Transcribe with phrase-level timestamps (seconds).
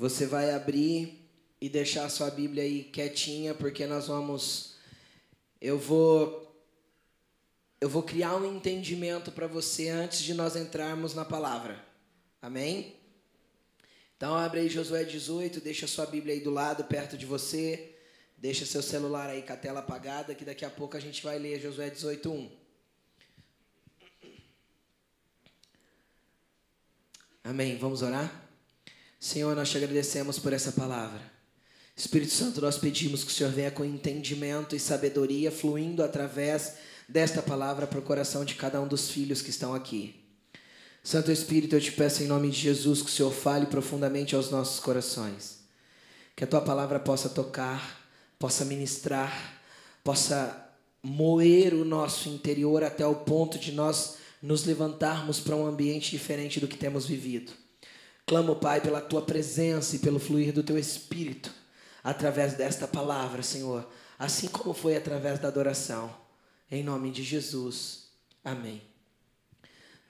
[0.00, 1.28] Você vai abrir
[1.60, 4.76] e deixar a sua Bíblia aí quietinha, porque nós vamos.
[5.60, 6.58] Eu vou.
[7.78, 11.84] Eu vou criar um entendimento para você antes de nós entrarmos na palavra.
[12.40, 12.96] Amém?
[14.16, 17.94] Então abre aí Josué 18, deixa a sua Bíblia aí do lado, perto de você.
[18.38, 21.38] Deixa seu celular aí com a tela apagada, que daqui a pouco a gente vai
[21.38, 22.50] ler Josué 18, 1.
[27.44, 27.76] Amém.
[27.76, 28.49] Vamos orar?
[29.20, 31.20] Senhor, nós te agradecemos por essa palavra.
[31.94, 36.74] Espírito Santo, nós pedimos que o Senhor venha com entendimento e sabedoria fluindo através
[37.08, 40.16] desta palavra para o coração de cada um dos filhos que estão aqui.
[41.04, 44.50] Santo Espírito, eu te peço em nome de Jesus que o Senhor fale profundamente aos
[44.50, 45.60] nossos corações.
[46.34, 48.00] Que a tua palavra possa tocar
[48.40, 49.60] possa ministrar,
[50.02, 56.10] possa moer o nosso interior até o ponto de nós nos levantarmos para um ambiente
[56.10, 57.52] diferente do que temos vivido.
[58.26, 61.52] Clamo, Pai, pela tua presença e pelo fluir do teu espírito
[62.02, 66.14] através desta palavra, Senhor, assim como foi através da adoração.
[66.70, 68.10] Em nome de Jesus.
[68.44, 68.82] Amém.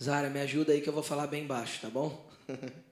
[0.02, 2.28] Zara, me ajuda aí que eu vou falar bem baixo, tá bom?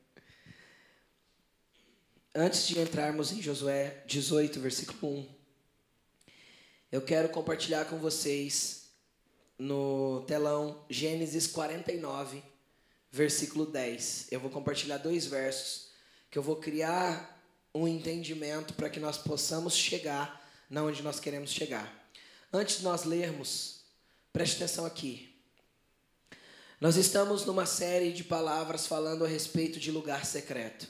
[2.34, 5.28] Antes de entrarmos em Josué 18, versículo 1,
[6.92, 8.90] eu quero compartilhar com vocês
[9.58, 12.42] no telão Gênesis 49,
[13.10, 14.28] versículo 10.
[14.30, 15.88] Eu vou compartilhar dois versos
[16.30, 17.38] que eu vou criar
[17.74, 22.10] um entendimento para que nós possamos chegar na onde nós queremos chegar.
[22.52, 23.80] Antes de nós lermos,
[24.32, 25.34] preste atenção aqui.
[26.80, 30.86] Nós estamos numa série de palavras falando a respeito de lugar secreto.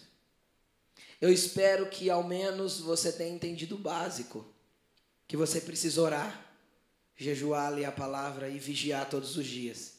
[1.21, 4.47] Eu espero que ao menos você tenha entendido o básico,
[5.27, 6.55] que você precisa orar,
[7.17, 9.97] jejuar, ler a palavra e vigiar todos os dias.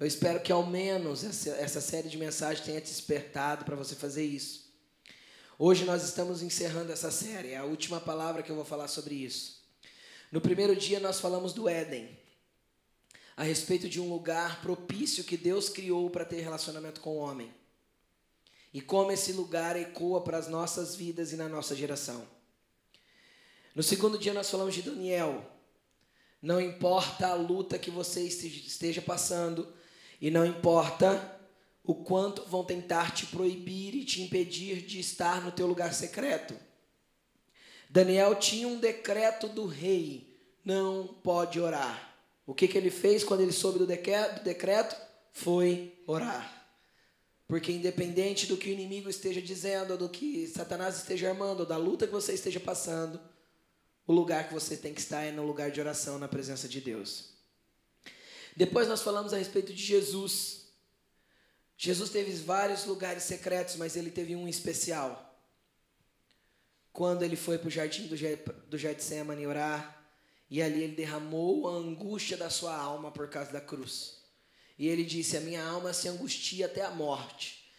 [0.00, 4.24] Eu espero que ao menos essa, série de mensagens tenha te despertado para você fazer
[4.24, 4.72] isso.
[5.58, 9.14] Hoje nós estamos encerrando essa série, é a última palavra que eu vou falar sobre
[9.14, 9.62] isso.
[10.32, 12.18] No primeiro dia nós falamos do Éden,
[13.36, 17.52] a respeito de um lugar propício que Deus criou para ter relacionamento com o homem
[18.72, 22.26] e como esse lugar ecoa para as nossas vidas e na nossa geração.
[23.74, 25.44] No segundo dia, nós falamos de Daniel.
[26.40, 29.78] Não importa a luta que você esteja passando,
[30.20, 31.38] e não importa
[31.82, 36.54] o quanto vão tentar te proibir e te impedir de estar no teu lugar secreto.
[37.88, 42.14] Daniel tinha um decreto do rei: não pode orar.
[42.46, 44.96] O que, que ele fez quando ele soube do decreto?
[45.32, 46.60] Foi orar.
[47.46, 52.06] Porque independente do que o inimigo esteja dizendo, do que Satanás esteja armando, da luta
[52.06, 53.20] que você esteja passando,
[54.06, 56.80] o lugar que você tem que estar é no lugar de oração, na presença de
[56.80, 57.29] Deus.
[58.56, 60.66] Depois nós falamos a respeito de Jesus.
[61.76, 65.26] Jesus teve vários lugares secretos, mas ele teve um especial.
[66.92, 70.00] Quando ele foi para o jardim do Getsemane orar,
[70.50, 74.18] e ali ele derramou a angústia da sua alma por causa da cruz.
[74.76, 77.70] E ele disse: A minha alma se angustia até a morte.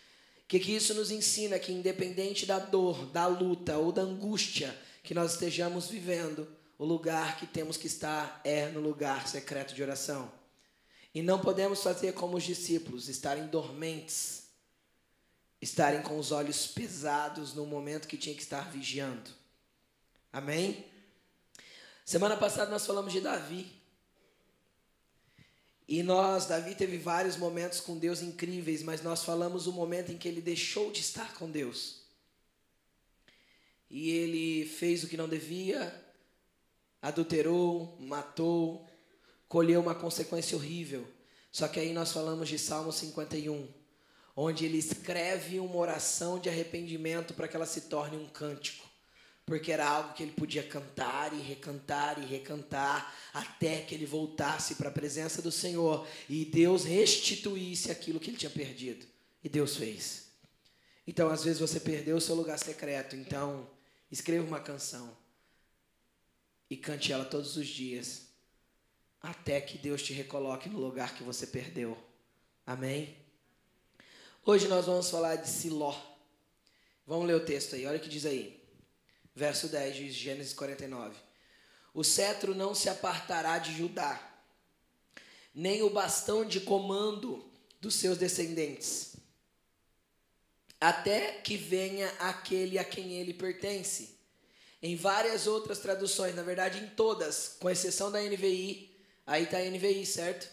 [0.43, 1.59] O que, que isso nos ensina?
[1.59, 7.37] Que independente da dor, da luta ou da angústia que nós estejamos vivendo, o lugar
[7.37, 10.31] que temos que estar é no lugar secreto de oração.
[11.13, 14.43] E não podemos fazer como os discípulos, estarem dormentes,
[15.61, 19.29] estarem com os olhos pesados no momento que tinha que estar vigiando.
[20.31, 20.85] Amém?
[22.05, 23.81] Semana passada nós falamos de Davi.
[25.87, 30.17] E nós, Davi teve vários momentos com Deus incríveis, mas nós falamos o momento em
[30.17, 32.01] que ele deixou de estar com Deus.
[33.89, 35.93] E ele fez o que não devia,
[37.01, 38.87] adulterou, matou,
[39.51, 41.05] colheu uma consequência horrível.
[41.51, 43.67] Só que aí nós falamos de Salmo 51,
[44.33, 48.89] onde ele escreve uma oração de arrependimento para que ela se torne um cântico
[49.45, 54.75] porque era algo que ele podia cantar e recantar e recantar até que ele voltasse
[54.75, 59.05] para a presença do Senhor e Deus restituísse aquilo que ele tinha perdido.
[59.43, 60.27] E Deus fez.
[61.05, 63.69] Então, às vezes você perdeu o seu lugar secreto, então
[64.09, 65.17] escreva uma canção
[66.69, 68.30] e cante ela todos os dias
[69.21, 71.97] até que Deus te recoloque no lugar que você perdeu.
[72.65, 73.15] Amém?
[74.43, 75.95] Hoje nós vamos falar de Siló.
[77.05, 78.59] Vamos ler o texto aí, olha o que diz aí.
[79.35, 81.15] Verso 10 de Gênesis 49.
[81.93, 84.19] O cetro não se apartará de Judá,
[85.53, 87.45] nem o bastão de comando
[87.81, 89.17] dos seus descendentes,
[90.79, 94.17] até que venha aquele a quem ele pertence.
[94.81, 98.90] Em várias outras traduções, na verdade em todas, com exceção da NVI,
[99.31, 100.49] aí está a NVI, certo?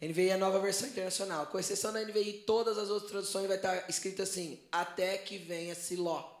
[0.00, 1.46] NVI é a nova versão internacional.
[1.46, 5.74] Com exceção da NVI, todas as outras traduções vai estar escrito assim: até que venha
[5.74, 6.38] Siló.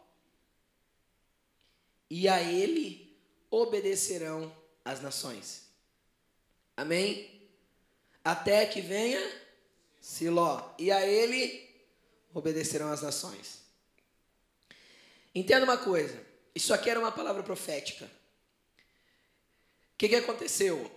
[2.08, 3.18] E a ele
[3.50, 4.54] obedecerão
[4.84, 5.62] as nações.
[6.76, 7.50] Amém?
[8.24, 9.20] Até que venha
[10.00, 10.72] Siló.
[10.78, 11.68] E a ele
[12.32, 13.60] obedecerão as nações.
[15.34, 16.18] Entenda uma coisa.
[16.54, 18.04] Isso aqui era uma palavra profética.
[18.04, 20.90] O que, que aconteceu?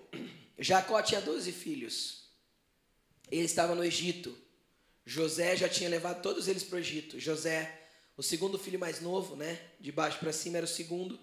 [0.58, 2.24] Jacó tinha 12 filhos.
[3.32, 4.38] Ele estava no Egito.
[5.06, 7.20] José já tinha levado todos eles para o Egito.
[7.20, 7.82] José,
[8.16, 9.60] o segundo filho mais novo, né?
[9.80, 11.20] De baixo para cima era o segundo.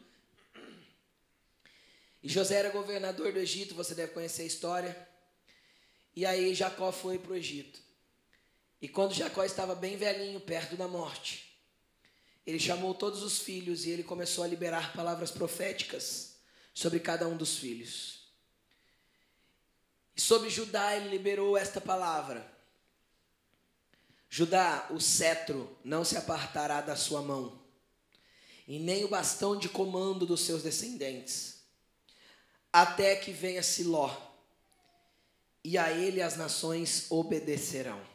[2.23, 5.09] E José era governador do Egito, você deve conhecer a história.
[6.15, 7.81] E aí Jacó foi para o Egito.
[8.83, 11.57] E quando Jacó estava bem velhinho, perto da morte,
[12.47, 16.37] ele chamou todos os filhos e ele começou a liberar palavras proféticas
[16.75, 18.20] sobre cada um dos filhos.
[20.17, 22.51] E sobre Judá ele liberou esta palavra:
[24.29, 27.61] Judá, o cetro não se apartará da sua mão,
[28.67, 31.63] e nem o bastão de comando dos seus descendentes,
[32.73, 34.15] até que venha Siló,
[35.63, 38.11] e a ele as nações obedecerão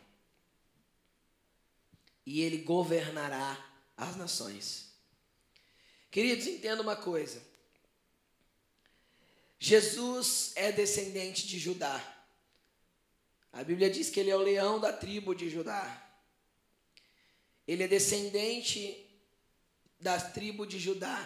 [2.25, 3.63] e ele governará
[3.95, 4.94] as nações.
[6.09, 7.41] Queridos, entenda uma coisa.
[9.65, 12.00] Jesus é descendente de Judá.
[13.51, 15.83] A Bíblia diz que ele é o leão da tribo de Judá.
[17.67, 18.79] Ele é descendente
[20.00, 21.19] da tribo de Judá.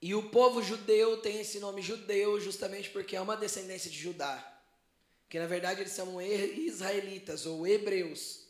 [0.00, 4.50] E o povo judeu tem esse nome judeu justamente porque é uma descendência de Judá
[5.28, 8.46] que na verdade eles são israelitas ou hebreus.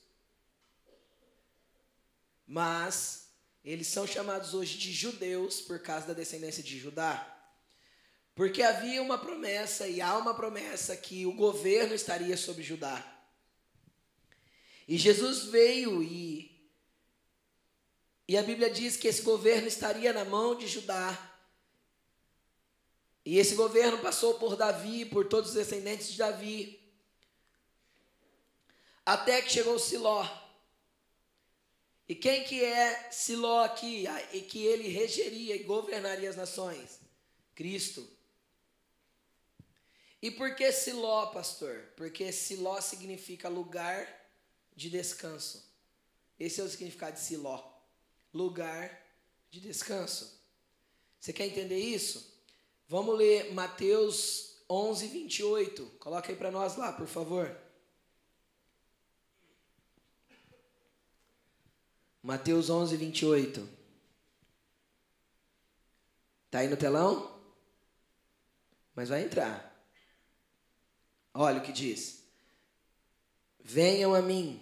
[2.47, 3.24] Mas
[3.65, 7.31] eles são chamados hoje de judeus por causa da descendência de Judá.
[8.35, 13.03] Porque havia uma promessa e há uma promessa que o governo estaria sobre Judá.
[14.87, 16.53] E Jesus veio e
[18.27, 21.31] e a Bíblia diz que esse governo estaria na mão de Judá.
[23.25, 26.81] E esse governo passou por Davi, por todos os descendentes de Davi,
[29.05, 30.27] até que chegou Siló.
[32.09, 34.05] E quem que é Siló aqui?
[34.33, 37.01] E que ele regeria e governaria as nações?
[37.55, 38.07] Cristo.
[40.21, 41.93] E por que Siló, pastor?
[41.97, 44.09] Porque Siló significa lugar
[44.75, 45.65] de descanso.
[46.39, 47.63] Esse é o significado de Siló.
[48.33, 49.03] Lugar
[49.51, 50.41] de descanso.
[51.21, 52.35] Você quer entender isso?
[52.89, 55.87] Vamos ler Mateus 11, 28.
[55.99, 57.64] Coloca aí para nós lá, por favor.
[62.25, 63.69] Mateus 11, 28.
[66.47, 67.39] Está aí no telão?
[68.95, 69.79] Mas vai entrar.
[71.35, 72.25] Olha o que diz.
[73.61, 74.59] Venham a mim,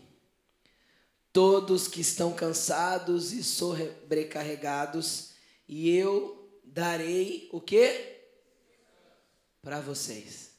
[1.32, 5.35] todos que estão cansados e sobrecarregados,
[5.69, 8.26] e eu darei o quê?
[9.62, 10.50] Para vocês.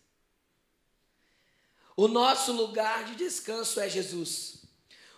[1.97, 4.62] O nosso lugar de descanso é Jesus.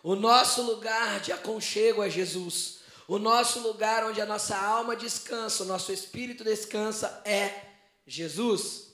[0.06, 2.82] O nosso lugar de aconchego é Jesus.
[3.08, 7.52] O nosso lugar onde a nossa alma descansa, o nosso espírito descansa é
[8.06, 8.92] Jesus.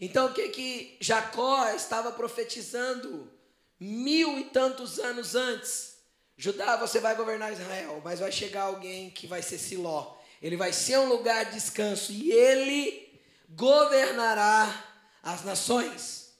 [0.00, 3.32] Então o que que Jacó estava profetizando
[3.78, 5.98] mil e tantos anos antes?
[6.36, 10.16] Judá, você vai governar Israel, mas vai chegar alguém que vai ser Siló.
[10.42, 13.16] Ele vai ser um lugar de descanso e ele
[13.50, 14.86] governará
[15.22, 16.32] as nações.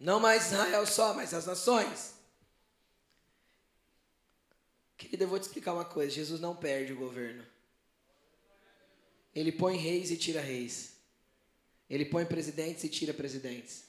[0.00, 2.13] Não mais Israel só, mas as nações.
[4.96, 7.44] Querido, eu vou te explicar uma coisa: Jesus não perde o governo.
[9.34, 10.94] Ele põe reis e tira reis.
[11.90, 13.84] Ele põe presidentes e tira presidentes.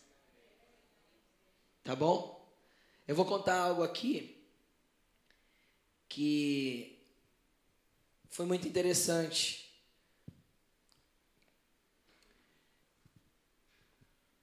[1.83, 2.35] Tá bom?
[3.07, 4.43] Eu vou contar algo aqui
[6.09, 6.99] que
[8.29, 9.65] foi muito interessante.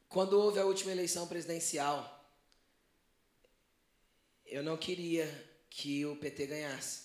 [0.09, 2.25] Quando houve a última eleição presidencial,
[4.47, 5.27] eu não queria
[5.75, 7.03] que o PT ganhasse.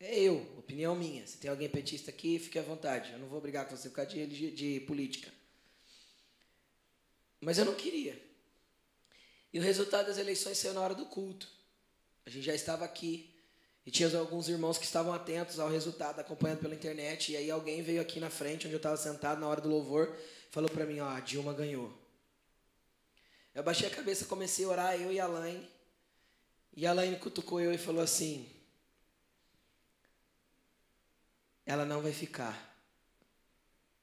[0.00, 1.26] É eu, opinião minha.
[1.26, 3.12] Se tem alguém petista aqui, fique à vontade.
[3.12, 5.30] Eu não vou brigar com você por causa de, de, política.
[7.40, 8.20] Mas eu não queria.
[9.52, 11.48] E o resultado das eleições saiu na hora do culto.
[12.24, 13.34] A gente já estava aqui.
[13.84, 17.32] E tinha alguns irmãos que estavam atentos ao resultado, acompanhando pela internet.
[17.32, 20.16] E aí alguém veio aqui na frente, onde eu estava sentado na hora do louvor,
[20.50, 21.92] falou para mim, ó, a Dilma ganhou.
[23.54, 25.77] Eu baixei a cabeça, comecei a orar, eu e a Laine.
[26.80, 28.48] E a Laine cutucou eu e falou assim,
[31.66, 32.56] ela não vai ficar.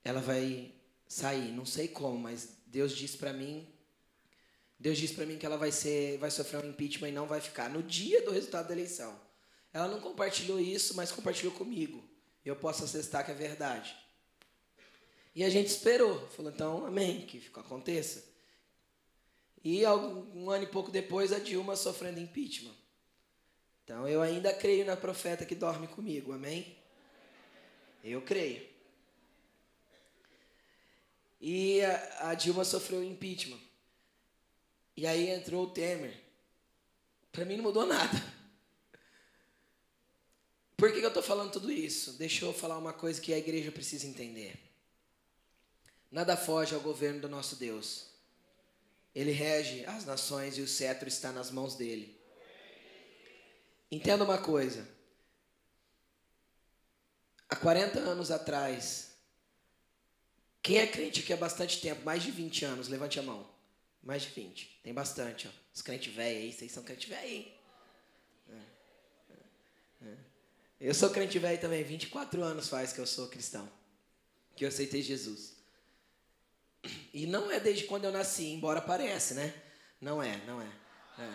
[0.03, 0.74] ela vai
[1.08, 1.53] sair.
[1.53, 3.65] Não sei como, mas Deus disse para mim,
[4.77, 7.39] Deus disse para mim que ela vai ser, vai sofrer um impeachment e não vai
[7.39, 9.17] ficar no dia do resultado da eleição.
[9.72, 12.03] Ela não compartilhou isso, mas compartilhou comigo.
[12.44, 13.96] Eu posso atestar que é verdade.
[15.34, 16.27] E a gente esperou.
[16.32, 18.35] Falou, então, amém, que aconteça.
[19.66, 22.76] E um ano e pouco depois, a Dilma sofrendo impeachment.
[23.84, 26.78] Então, eu ainda creio na profeta que dorme comigo, amém?
[28.04, 28.64] Eu creio.
[31.42, 33.60] E a, a Dilma sofreu impeachment.
[34.96, 36.16] E aí entrou o Temer.
[37.32, 38.24] Para mim não mudou nada.
[40.78, 42.14] Por que, que eu estou falando tudo isso?
[42.14, 44.60] Deixa eu falar uma coisa que a igreja precisa entender.
[46.12, 48.15] Nada foge ao governo do nosso Deus.
[49.16, 52.20] Ele rege as nações e o cetro está nas mãos dele.
[53.90, 54.86] Entenda uma coisa.
[57.48, 59.16] Há 40 anos atrás,
[60.62, 63.50] quem é crente aqui há bastante tempo, mais de 20 anos, levante a mão.
[64.04, 64.82] Mais de 20.
[64.84, 65.52] Tem bastante, ó.
[65.74, 67.48] Os crentes velhos aí, vocês são crente velho
[70.06, 70.18] é.
[70.80, 73.72] Eu sou crente velho também, 24 anos faz que eu sou cristão.
[74.56, 75.55] Que eu aceitei Jesus.
[77.13, 79.54] E não é desde quando eu nasci, embora pareça, né?
[80.01, 80.68] Não é, não é.
[81.20, 81.30] é.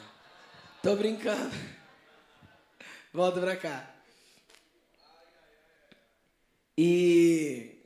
[0.82, 1.54] Tô brincando.
[3.12, 3.94] Volta pra cá.
[6.76, 7.80] E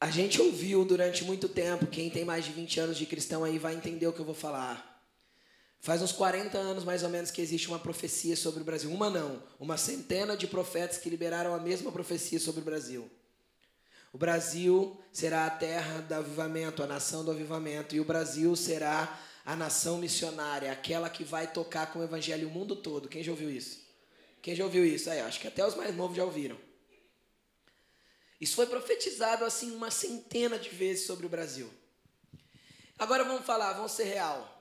[0.00, 3.58] a gente ouviu durante muito tempo, quem tem mais de 20 anos de cristão aí
[3.58, 4.88] vai entender o que eu vou falar.
[5.80, 8.90] Faz uns 40 anos mais ou menos que existe uma profecia sobre o Brasil.
[8.90, 13.10] Uma não, uma centena de profetas que liberaram a mesma profecia sobre o Brasil.
[14.12, 19.20] O Brasil será a terra do avivamento, a nação do avivamento, e o Brasil será
[19.44, 23.08] a nação missionária, aquela que vai tocar com o evangelho o mundo todo.
[23.08, 23.86] Quem já ouviu isso?
[24.40, 25.10] Quem já ouviu isso?
[25.10, 26.58] Aí, acho que até os mais novos já ouviram.
[28.40, 31.70] Isso foi profetizado assim uma centena de vezes sobre o Brasil.
[32.98, 34.54] Agora vamos falar, vamos ser real.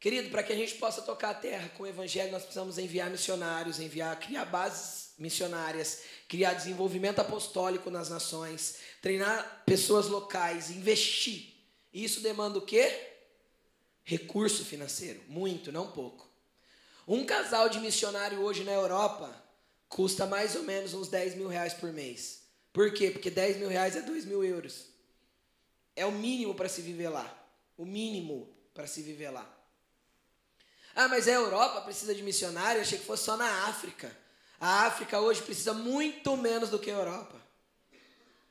[0.00, 3.10] Querido, para que a gente possa tocar a terra com o evangelho, nós precisamos enviar
[3.10, 11.54] missionários, enviar, criar bases missionárias, criar desenvolvimento apostólico nas nações, treinar pessoas locais, investir.
[11.92, 13.14] Isso demanda o quê?
[14.04, 16.28] Recurso financeiro, muito, não pouco.
[17.06, 19.34] Um casal de missionário hoje na Europa
[19.88, 22.42] custa mais ou menos uns 10 mil reais por mês.
[22.72, 23.10] Por quê?
[23.10, 24.86] Porque 10 mil reais é 2 mil euros.
[25.96, 27.34] É o mínimo para se viver lá.
[27.76, 29.58] O mínimo para se viver lá.
[30.94, 32.78] Ah, mas a Europa precisa de missionário?
[32.78, 34.14] Eu achei que fosse só na África.
[34.60, 37.36] A África hoje precisa muito menos do que a Europa.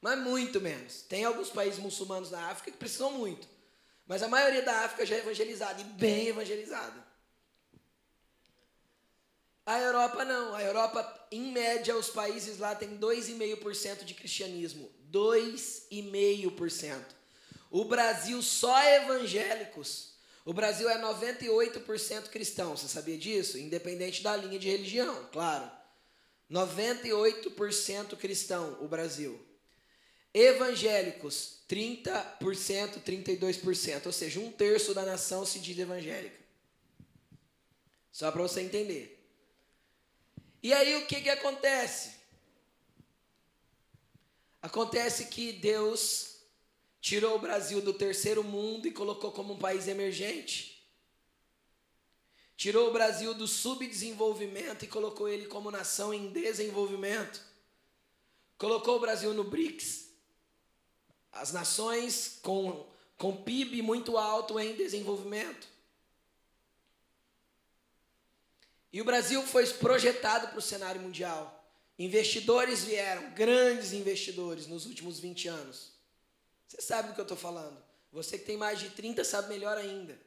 [0.01, 1.01] Mas muito menos.
[1.01, 3.47] Tem alguns países muçulmanos na África que precisam muito.
[4.05, 7.05] Mas a maioria da África já é evangelizada e bem evangelizada.
[9.65, 10.55] A Europa não.
[10.55, 14.89] A Europa, em média, os países lá têm 2,5% de cristianismo.
[15.11, 17.03] 2,5%.
[17.69, 20.13] O Brasil só é evangélicos.
[20.45, 22.77] O Brasil é 98% cristão.
[22.77, 23.57] Você sabia disso?
[23.57, 25.69] Independente da linha de religião, claro.
[26.51, 29.39] 98% cristão, o Brasil.
[30.33, 34.05] Evangélicos, 30%, 32%.
[34.05, 36.37] Ou seja, um terço da nação se diz evangélica.
[38.11, 39.13] Só para você entender.
[40.61, 42.15] E aí o que, que acontece?
[44.61, 46.37] Acontece que Deus
[46.99, 50.76] tirou o Brasil do terceiro mundo e colocou como um país emergente.
[52.57, 57.39] Tirou o Brasil do subdesenvolvimento e colocou ele como nação em desenvolvimento.
[58.57, 60.07] Colocou o Brasil no BRICS.
[61.31, 65.67] As nações com, com PIB muito alto em desenvolvimento.
[68.91, 71.53] E o Brasil foi projetado para o cenário mundial.
[71.99, 75.91] Investidores vieram, grandes investidores, nos últimos 20 anos.
[76.67, 77.77] Você sabe do que eu estou falando.
[78.11, 80.26] Você que tem mais de 30 sabe melhor ainda.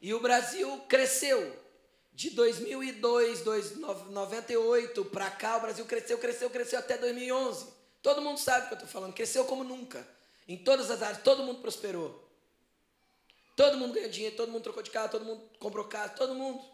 [0.00, 1.58] E o Brasil cresceu.
[2.12, 3.44] De 2002,
[4.10, 7.66] 98 para cá, o Brasil cresceu, cresceu, cresceu até 2011.
[8.02, 9.14] Todo mundo sabe o que eu estou falando.
[9.14, 10.06] Cresceu como nunca.
[10.48, 12.28] Em todas as áreas, todo mundo prosperou.
[13.56, 16.64] Todo mundo ganhou dinheiro, todo mundo trocou de casa, todo mundo comprou casa, todo mundo.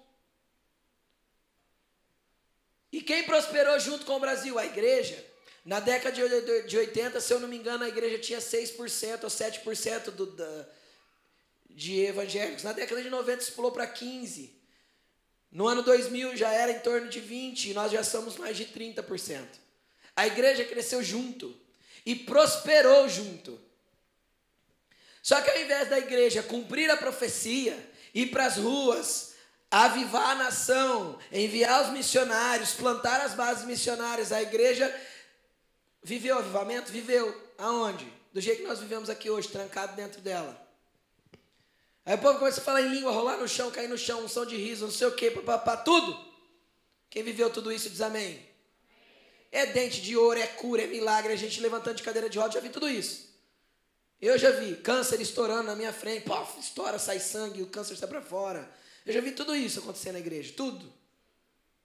[2.92, 4.58] E quem prosperou junto com o Brasil?
[4.58, 5.22] A igreja.
[5.64, 6.14] Na década
[6.62, 10.68] de 80, se eu não me engano, a igreja tinha 6% ou 7% do, da,
[11.76, 12.64] de evangélicos.
[12.64, 14.56] Na década de 90 isso pulou para 15.
[15.52, 18.64] No ano 2000 já era em torno de 20 e nós já somos mais de
[18.64, 19.44] 30%.
[20.16, 21.54] A igreja cresceu junto
[22.04, 23.60] e prosperou junto.
[25.22, 27.78] Só que ao invés da igreja cumprir a profecia,
[28.14, 29.34] ir para as ruas,
[29.70, 34.32] avivar a nação, enviar os missionários, plantar as bases missionárias.
[34.32, 34.92] A igreja
[36.02, 36.90] viveu avivamento?
[36.90, 37.44] Viveu.
[37.58, 38.10] Aonde?
[38.32, 40.65] Do jeito que nós vivemos aqui hoje, trancado dentro dela.
[42.06, 44.28] Aí o povo começa a falar em língua, rolar no chão, cair no chão, um
[44.28, 46.16] som de riso, não sei o que, papapá, tudo.
[47.10, 48.40] Quem viveu tudo isso diz amém.
[49.50, 52.54] É dente de ouro, é cura, é milagre, é gente levantando de cadeira de roda,
[52.54, 53.26] já vi tudo isso.
[54.22, 58.08] Eu já vi câncer estourando na minha frente, pof, estoura, sai sangue, o câncer sai
[58.08, 58.70] para fora.
[59.04, 60.92] Eu já vi tudo isso acontecer na igreja, tudo.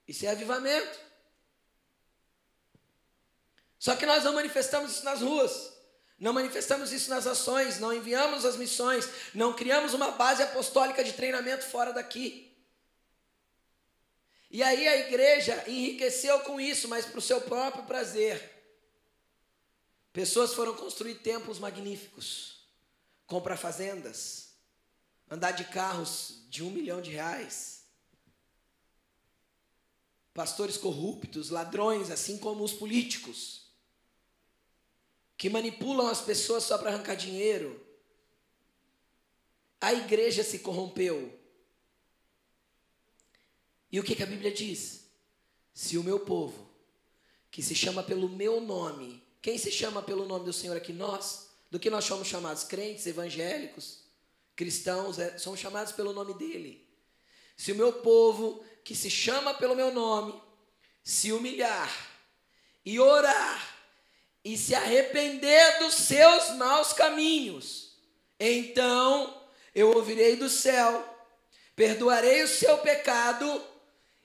[0.06, 1.00] Isso é avivamento.
[3.76, 5.72] Só que nós não manifestamos isso nas ruas,
[6.18, 11.12] não manifestamos isso nas ações, não enviamos as missões, não criamos uma base apostólica de
[11.12, 12.52] treinamento fora daqui.
[14.50, 18.52] E aí a igreja enriqueceu com isso, mas para o seu próprio prazer.
[20.12, 22.66] Pessoas foram construir templos magníficos,
[23.26, 24.50] comprar fazendas,
[25.30, 27.84] andar de carros de um milhão de reais.
[30.34, 33.61] Pastores corruptos, ladrões, assim como os políticos,
[35.42, 37.84] que manipulam as pessoas só para arrancar dinheiro.
[39.80, 41.36] A igreja se corrompeu.
[43.90, 45.08] E o que, que a Bíblia diz?
[45.74, 46.70] Se o meu povo,
[47.50, 50.92] que se chama pelo meu nome, quem se chama pelo nome do Senhor aqui?
[50.92, 51.48] Nós.
[51.72, 52.62] Do que nós somos chamados?
[52.62, 54.04] Crentes, evangélicos,
[54.54, 56.88] cristãos, é, somos chamados pelo nome dele.
[57.56, 60.40] Se o meu povo, que se chama pelo meu nome,
[61.02, 61.90] se humilhar
[62.84, 63.71] e orar
[64.44, 67.92] e se arrepender dos seus maus caminhos,
[68.38, 69.42] então
[69.74, 71.08] eu ouvirei do céu,
[71.76, 73.62] perdoarei o seu pecado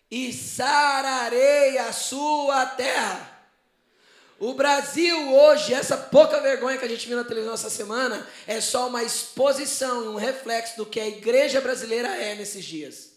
[0.10, 3.38] e sararei a sua terra.
[4.40, 8.62] O Brasil hoje, essa pouca vergonha que a gente viu na televisão essa semana, é
[8.62, 13.17] só uma exposição e um reflexo do que a igreja brasileira é nesses dias.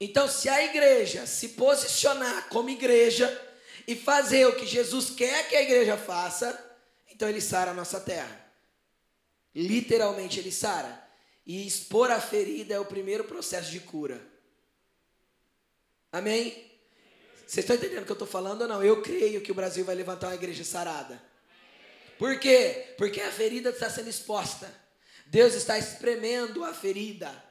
[0.00, 3.42] Então, se a igreja se posicionar como igreja
[3.86, 6.58] e fazer o que Jesus quer que a igreja faça,
[7.10, 8.44] então ele sara a nossa terra.
[9.54, 11.02] Literalmente ele sara.
[11.46, 14.20] E expor a ferida é o primeiro processo de cura.
[16.12, 16.50] Amém?
[17.46, 18.82] Vocês estão entendendo o que eu estou falando ou não?
[18.82, 21.22] Eu creio que o Brasil vai levantar uma igreja sarada.
[22.18, 22.94] Por quê?
[22.98, 24.72] Porque a ferida está sendo exposta.
[25.26, 27.45] Deus está espremendo a ferida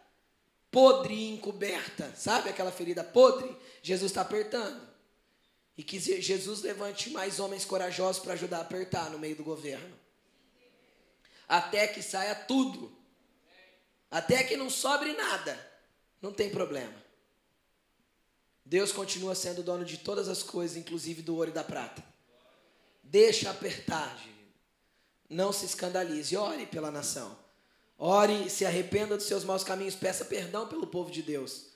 [0.75, 2.13] podre e encoberta.
[2.17, 3.55] Sabe aquela ferida podre?
[3.81, 4.85] Jesus está apertando.
[5.77, 9.97] E que Jesus levante mais homens corajosos para ajudar a apertar no meio do governo.
[11.47, 12.91] Até que saia tudo.
[14.11, 15.57] Até que não sobre nada.
[16.21, 17.05] Não tem problema.
[18.65, 22.03] Deus continua sendo dono de todas as coisas, inclusive do ouro e da prata.
[23.01, 24.19] Deixa apertar,
[25.29, 27.44] não se escandalize, ore pela nação.
[27.97, 31.67] Ore, se arrependa dos seus maus caminhos, peça perdão pelo povo de Deus.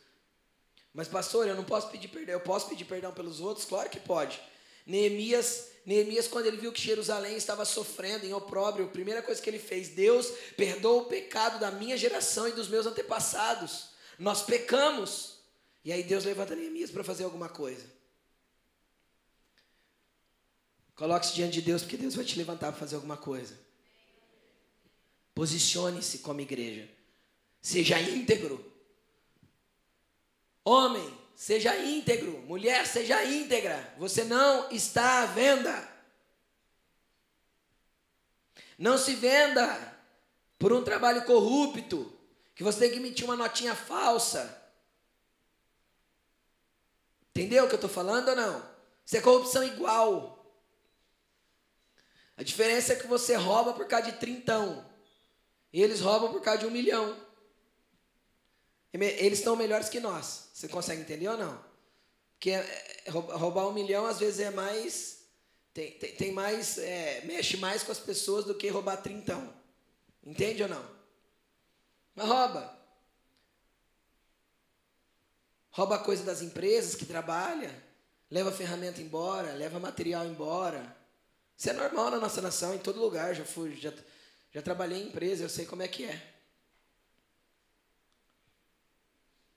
[0.93, 3.65] Mas pastor, eu não posso pedir perdão, eu posso pedir perdão pelos outros?
[3.65, 4.41] Claro que pode.
[4.85, 9.49] Neemias, Neemias quando ele viu que Jerusalém estava sofrendo em opróbrio, a primeira coisa que
[9.49, 10.27] ele fez, Deus
[10.57, 13.89] perdoa o pecado da minha geração e dos meus antepassados.
[14.17, 15.39] Nós pecamos.
[15.85, 17.85] E aí Deus levanta Neemias para fazer alguma coisa.
[20.95, 23.57] Coloque-se diante de Deus, porque Deus vai te levantar para fazer alguma coisa.
[25.39, 26.85] Posicione-se como igreja.
[27.61, 28.59] Seja íntegro.
[30.65, 32.41] Homem, seja íntegro.
[32.41, 33.95] Mulher, seja íntegra.
[33.97, 35.89] Você não está à venda.
[38.77, 39.97] Não se venda
[40.57, 42.11] por um trabalho corrupto,
[42.53, 44.61] que você tem que emitir uma notinha falsa.
[47.29, 48.69] Entendeu o que eu estou falando ou não?
[49.05, 50.53] Isso é corrupção igual.
[52.35, 54.88] A diferença é que você rouba por causa de trintão.
[55.71, 57.15] E eles roubam por causa de um milhão.
[58.91, 60.49] Eles estão melhores que nós.
[60.53, 61.63] Você consegue entender ou não?
[62.33, 65.19] Porque é, é, roubar um milhão às vezes é mais.
[65.73, 66.77] Tem, tem, tem mais.
[66.77, 69.53] É, mexe mais com as pessoas do que roubar trintão.
[70.23, 70.83] Entende ou não?
[72.15, 72.79] Mas rouba.
[75.71, 77.73] rouba coisa das empresas que trabalha,
[78.29, 80.97] leva ferramenta embora, leva material embora.
[81.57, 83.35] Isso é normal na nossa nação, em todo lugar.
[83.35, 83.93] Já fui, já,
[84.51, 86.35] já trabalhei em empresa, eu sei como é que é.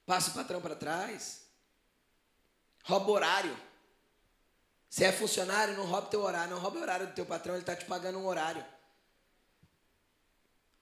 [0.04, 1.46] Passa o patrão para trás.
[2.84, 3.56] Rouba horário.
[4.90, 6.54] Se é funcionário, não rouba teu horário.
[6.54, 8.64] Não rouba o horário do teu patrão, ele está te pagando um horário.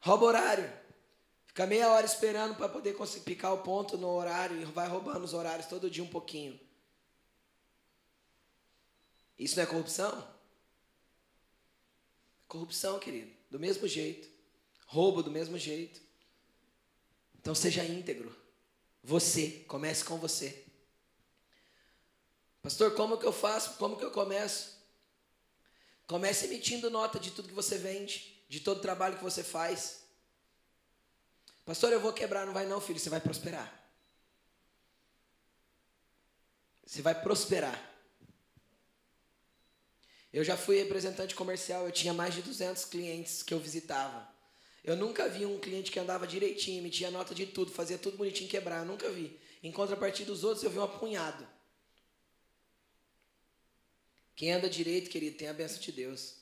[0.00, 0.80] Rouba horário.
[1.46, 5.34] Fica meia hora esperando para poder picar o ponto no horário e vai roubando os
[5.34, 6.58] horários todo dia um pouquinho.
[9.38, 10.26] Isso não é corrupção?
[12.46, 13.39] Corrupção, querido.
[13.50, 14.28] Do mesmo jeito.
[14.86, 16.00] Roubo do mesmo jeito.
[17.38, 18.34] Então seja íntegro.
[19.02, 20.64] Você, comece com você.
[22.62, 23.76] Pastor, como que eu faço?
[23.78, 24.78] Como que eu começo?
[26.06, 30.04] Comece emitindo nota de tudo que você vende, de todo o trabalho que você faz.
[31.64, 33.80] Pastor, eu vou quebrar, não vai não, filho, você vai prosperar.
[36.84, 37.89] Você vai prosperar.
[40.32, 44.28] Eu já fui representante comercial, eu tinha mais de 200 clientes que eu visitava.
[44.84, 48.48] Eu nunca vi um cliente que andava direitinho, emitia nota de tudo, fazia tudo bonitinho
[48.48, 49.38] quebrar, eu nunca vi.
[49.62, 51.46] Em contrapartida dos outros, eu vi um apunhado.
[54.34, 56.36] Quem anda direito, querido, tem a benção de Deus.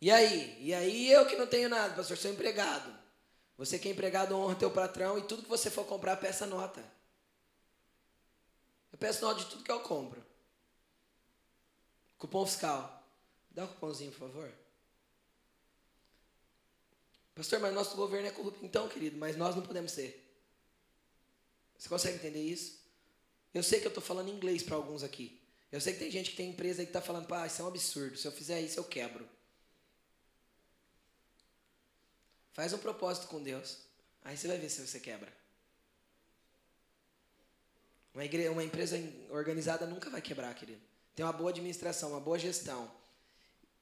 [0.00, 0.56] E aí?
[0.60, 2.96] E aí eu que não tenho nada, pastor, sou empregado.
[3.58, 6.80] Você que é empregado honra teu patrão e tudo que você for comprar, peça nota.
[8.92, 10.24] Eu peço nota de tudo que eu compro.
[12.18, 13.06] Cupom fiscal.
[13.50, 14.52] Dá um cupomzinho, por favor.
[17.34, 18.64] Pastor, mas nosso governo é corrupto.
[18.64, 20.24] Então, querido, mas nós não podemos ser.
[21.78, 22.78] Você consegue entender isso?
[23.54, 25.40] Eu sei que eu estou falando inglês para alguns aqui.
[25.70, 27.64] Eu sei que tem gente que tem empresa aí que está falando, pá, isso é
[27.64, 28.16] um absurdo.
[28.16, 29.28] Se eu fizer isso, eu quebro.
[32.52, 33.78] Faz um propósito com Deus.
[34.24, 35.32] Aí você vai ver se você quebra.
[38.12, 38.96] Uma, igreja, uma empresa
[39.30, 40.87] organizada nunca vai quebrar, querido
[41.18, 42.88] tem uma boa administração, uma boa gestão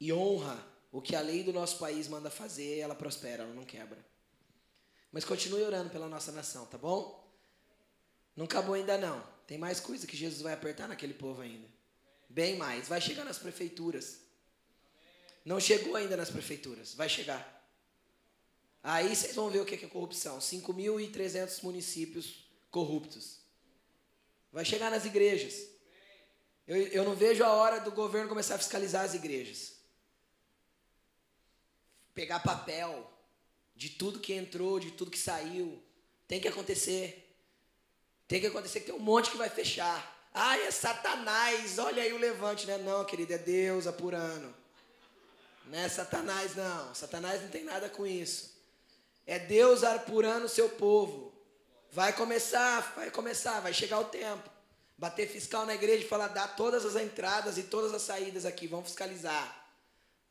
[0.01, 3.67] e honra o que a lei do nosso país manda fazer, ela prospera, ela não
[3.67, 4.03] quebra.
[5.13, 7.31] Mas continue orando pela nossa nação, tá bom?
[8.35, 9.23] Não acabou ainda não.
[9.47, 11.69] Tem mais coisa que Jesus vai apertar naquele povo ainda.
[12.27, 12.89] Bem mais.
[12.89, 14.21] Vai chegar nas prefeituras.
[15.45, 16.95] Não chegou ainda nas prefeituras.
[16.95, 17.69] Vai chegar.
[18.83, 20.39] Aí vocês vão ver o que é corrupção.
[20.39, 23.41] 5.300 municípios corruptos.
[24.51, 25.76] Vai chegar nas igrejas.
[26.67, 29.75] Eu, eu não vejo a hora do governo começar a fiscalizar as igrejas.
[32.15, 33.13] Pegar papel
[33.75, 35.81] de tudo que entrou, de tudo que saiu.
[36.27, 37.23] Tem que acontecer.
[38.27, 40.15] Tem que acontecer que tem um monte que vai fechar.
[40.35, 42.77] Ai, é Satanás, olha aí o levante, né?
[42.79, 44.55] Não, querido, é Deus apurando.
[45.67, 46.95] Não é Satanás, não.
[46.95, 48.55] Satanás não tem nada com isso.
[49.27, 51.33] É Deus apurando o seu povo.
[51.91, 54.56] Vai começar, vai começar, vai chegar o tempo.
[54.99, 58.67] Bater fiscal na igreja e falar, dá todas as entradas e todas as saídas aqui,
[58.67, 59.71] vamos fiscalizar.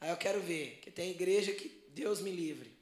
[0.02, 2.76] Aí eu quero ver, que tem igreja que Deus me livre.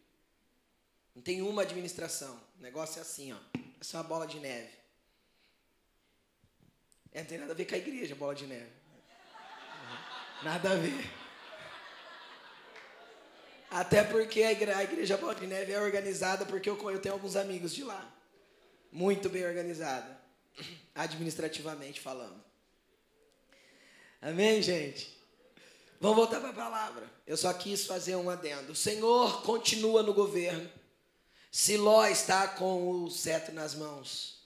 [1.14, 2.40] Não tem uma administração.
[2.58, 3.38] O negócio é assim, ó.
[3.80, 4.72] É só uma bola de neve.
[7.12, 8.72] É, não tem nada a ver com a igreja, bola de neve.
[10.42, 11.12] Nada a ver.
[13.70, 17.16] Até porque a igreja, a igreja Bola de Neve é organizada porque eu, eu tenho
[17.16, 18.08] alguns amigos de lá.
[18.92, 20.23] Muito bem organizada
[20.94, 22.44] administrativamente falando.
[24.22, 25.14] Amém, gente?
[26.00, 27.10] Vamos voltar para a palavra.
[27.26, 28.74] Eu só quis fazer um adendo.
[28.74, 30.70] O Senhor continua no governo.
[31.52, 34.40] Siló está com o cetro nas mãos.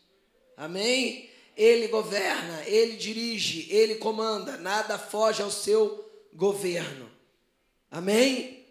[0.55, 1.29] Amém?
[1.55, 4.57] Ele governa, ele dirige, ele comanda.
[4.57, 7.09] Nada foge ao seu governo.
[7.89, 8.65] Amém?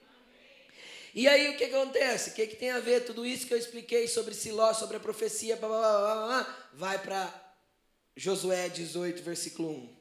[1.15, 2.31] E aí o que acontece?
[2.31, 5.01] O que, que tem a ver tudo isso que eu expliquei sobre Siló, sobre a
[5.01, 7.33] profecia, blá, blá, blá, blá vai para
[8.15, 9.97] Josué 18, versículo 1.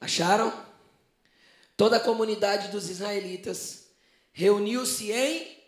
[0.00, 0.66] Acharam?
[1.76, 3.88] Toda a comunidade dos israelitas
[4.32, 5.62] reuniu-se em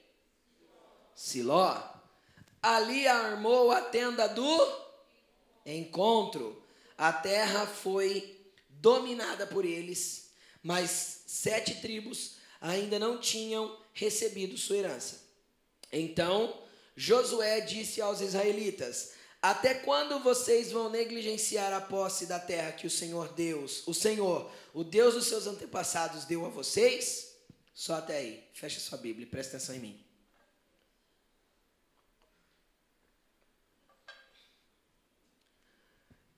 [1.14, 1.94] Siló
[2.60, 4.84] ali armou a tenda do
[5.64, 6.63] encontro.
[6.96, 10.30] A terra foi dominada por eles,
[10.62, 15.22] mas sete tribos ainda não tinham recebido sua herança.
[15.92, 16.62] Então
[16.96, 22.90] Josué disse aos israelitas: Até quando vocês vão negligenciar a posse da terra que o
[22.90, 27.34] Senhor Deus, o Senhor, o Deus dos seus antepassados, deu a vocês?
[27.74, 28.44] Só até aí.
[28.52, 30.03] Fecha sua Bíblia e presta atenção em mim.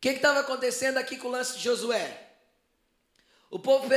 [0.00, 2.26] Que estava acontecendo aqui com o lance de Josué?
[3.50, 3.88] O povo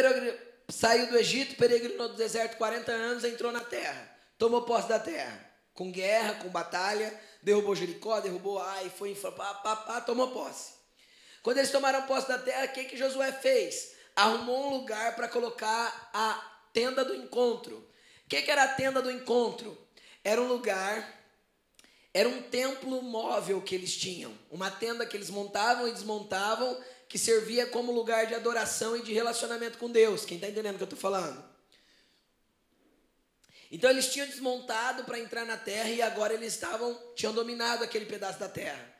[0.69, 5.53] saiu do Egito, peregrinou do deserto 40 anos, entrou na terra, tomou posse da terra,
[5.73, 10.73] com guerra, com batalha, derrubou Jericó, derrubou Ai, foi, pá, pá, pá, tomou posse.
[11.41, 13.93] Quando eles tomaram posse da terra, o que, que Josué fez?
[14.15, 17.77] Arrumou um lugar para colocar a tenda do encontro.
[18.25, 19.77] O que, que era a tenda do encontro?
[20.23, 21.18] Era um lugar
[22.19, 26.77] era um templo móvel que eles tinham, uma tenda que eles montavam e desmontavam,
[27.07, 30.25] que servia como lugar de adoração e de relacionamento com Deus.
[30.25, 31.41] Quem está entendendo o que eu estou falando?
[33.71, 38.05] Então eles tinham desmontado para entrar na terra e agora eles estavam tinham dominado aquele
[38.05, 38.93] pedaço da terra.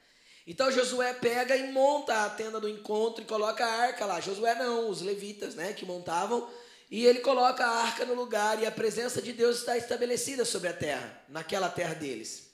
[0.47, 4.21] Então Josué pega e monta a tenda do encontro e coloca a arca lá.
[4.21, 6.49] Josué não, os levitas, né, que montavam,
[6.89, 10.69] e ele coloca a arca no lugar e a presença de Deus está estabelecida sobre
[10.69, 12.48] a terra, naquela terra deles.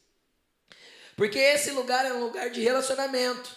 [1.15, 3.55] Porque esse lugar é um lugar de relacionamento.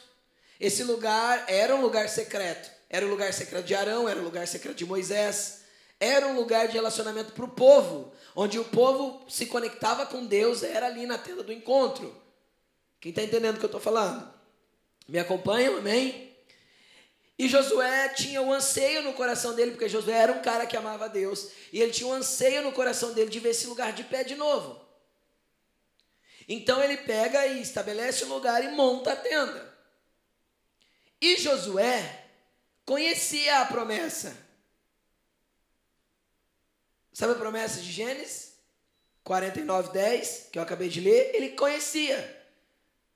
[0.61, 2.71] Esse lugar era um lugar secreto.
[2.91, 5.63] Era o lugar secreto de Arão, era o lugar secreto de Moisés.
[6.01, 10.63] Era um lugar de relacionamento para o povo, onde o povo se conectava com Deus,
[10.63, 12.15] era ali na tenda do encontro.
[13.01, 14.33] Quem está entendendo o que eu estou falando?
[15.09, 16.37] Me acompanham, amém?
[17.39, 21.09] E Josué tinha um anseio no coração dele, porque Josué era um cara que amava
[21.09, 24.25] Deus, e ele tinha um anseio no coração dele de ver esse lugar de pé
[24.25, 24.81] de novo.
[26.49, 29.77] Então ele pega e estabelece um lugar e monta a tenda.
[31.21, 32.27] E Josué
[32.87, 34.35] conhecia a promessa.
[37.13, 38.55] Sabe a promessa de Gênesis
[39.25, 41.35] 49, 10, que eu acabei de ler?
[41.35, 42.37] Ele conhecia.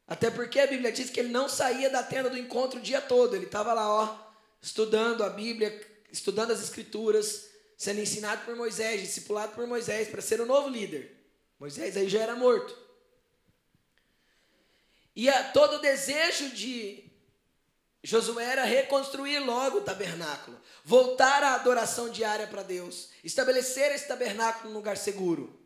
[0.06, 3.00] Até porque a Bíblia diz que ele não saía da tenda do encontro o dia
[3.00, 3.34] todo.
[3.34, 4.18] Ele estava lá, ó,
[4.60, 10.38] estudando a Bíblia, estudando as Escrituras, sendo ensinado por Moisés, discipulado por Moisés, para ser
[10.40, 11.16] o novo líder.
[11.58, 12.81] Moisés aí já era morto.
[15.14, 17.10] E a, todo o desejo de
[18.02, 24.70] Josué era reconstruir logo o tabernáculo, voltar à adoração diária para Deus, estabelecer esse tabernáculo
[24.70, 25.60] num lugar seguro.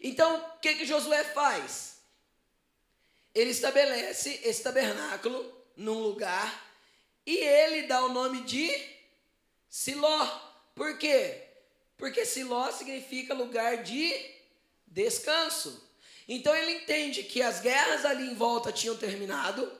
[0.00, 1.98] Então, o que, que Josué faz?
[3.34, 6.66] Ele estabelece esse tabernáculo num lugar
[7.24, 8.70] e ele dá o nome de
[9.68, 10.26] Siló.
[10.74, 11.46] Por quê?
[11.96, 14.12] Porque Siló significa lugar de
[14.86, 15.87] descanso.
[16.28, 19.72] Então ele entende que as guerras ali em volta tinham terminado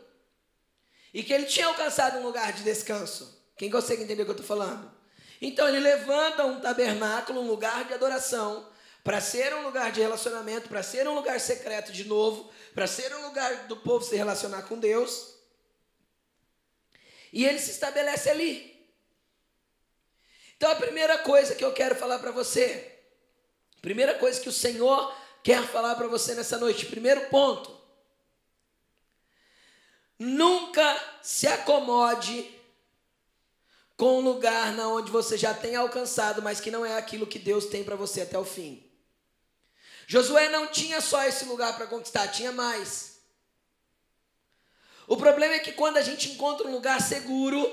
[1.12, 3.38] e que ele tinha alcançado um lugar de descanso.
[3.56, 4.90] Quem consegue entender o que eu estou falando?
[5.42, 8.66] Então ele levanta um tabernáculo, um lugar de adoração,
[9.04, 13.14] para ser um lugar de relacionamento, para ser um lugar secreto de novo, para ser
[13.14, 15.34] um lugar do povo se relacionar com Deus.
[17.32, 18.88] E ele se estabelece ali.
[20.56, 23.00] Então a primeira coisa que eu quero falar para você,
[23.80, 27.79] primeira coisa que o Senhor quer falar para você nessa noite, primeiro ponto,
[30.18, 32.51] Nunca se acomode
[33.96, 37.38] com um lugar na onde você já tem alcançado, mas que não é aquilo que
[37.38, 38.85] Deus tem para você até o fim.
[40.09, 43.18] Josué não tinha só esse lugar para conquistar, tinha mais.
[45.07, 47.70] O problema é que quando a gente encontra um lugar seguro,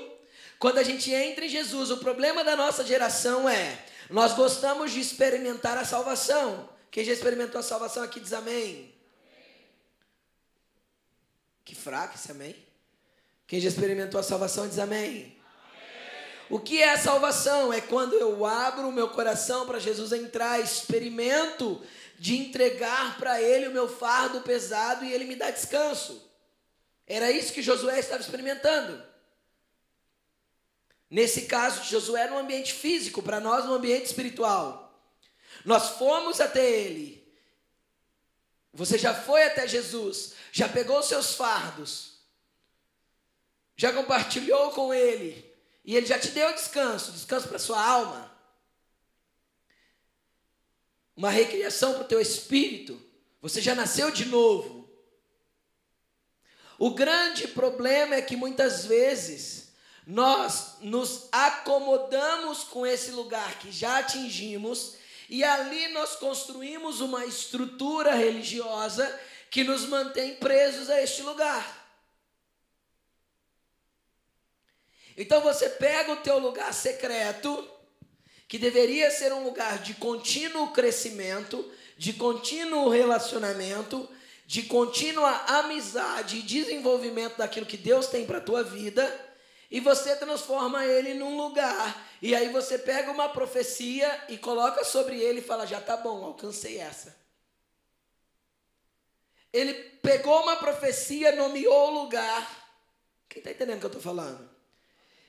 [0.58, 5.00] quando a gente entra em Jesus, o problema da nossa geração é nós gostamos de
[5.00, 6.75] experimentar a salvação.
[6.96, 8.90] Quem já experimentou a salvação aqui diz amém.
[11.62, 12.56] Que fraco esse amém.
[13.46, 15.06] Quem já experimentou a salvação diz amém.
[15.06, 15.36] amém.
[16.48, 17.70] O que é a salvação?
[17.70, 21.84] É quando eu abro o meu coração para Jesus entrar, experimento
[22.18, 26.26] de entregar para Ele o meu fardo pesado e Ele me dá descanso.
[27.06, 29.04] Era isso que Josué estava experimentando.
[31.10, 34.85] Nesse caso Josué, no ambiente físico, para nós, no ambiente espiritual.
[35.66, 37.26] Nós fomos até Ele,
[38.72, 42.20] você já foi até Jesus, já pegou seus fardos,
[43.76, 45.44] já compartilhou com Ele,
[45.84, 48.32] e Ele já te deu descanso descanso para sua alma,
[51.16, 53.02] uma recriação para o teu espírito.
[53.42, 54.88] Você já nasceu de novo.
[56.78, 59.72] O grande problema é que muitas vezes
[60.06, 64.96] nós nos acomodamos com esse lugar que já atingimos
[65.28, 71.84] e ali nós construímos uma estrutura religiosa que nos mantém presos a este lugar.
[75.16, 77.68] Então você pega o teu lugar secreto,
[78.46, 84.08] que deveria ser um lugar de contínuo crescimento, de contínuo relacionamento,
[84.46, 89.04] de contínua amizade e desenvolvimento daquilo que Deus tem para a tua vida,
[89.70, 92.05] e você transforma ele num lugar.
[92.20, 96.24] E aí você pega uma profecia e coloca sobre ele e fala: já tá bom,
[96.24, 97.16] alcancei essa.
[99.52, 102.64] Ele pegou uma profecia, nomeou o lugar.
[103.28, 104.48] Quem está entendendo o que eu estou falando?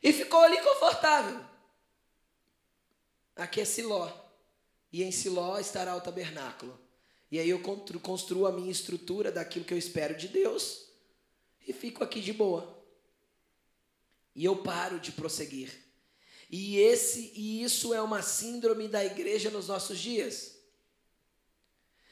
[0.02, 1.44] E ficou ali confortável.
[3.36, 4.12] Aqui é Siló.
[4.92, 6.78] E em Siló estará o tabernáculo.
[7.30, 7.62] E aí eu
[8.02, 10.88] construo a minha estrutura daquilo que eu espero de Deus.
[11.68, 12.78] E fico aqui de boa
[14.38, 15.87] e eu paro de prosseguir.
[16.50, 20.56] E esse e isso é uma síndrome da igreja nos nossos dias.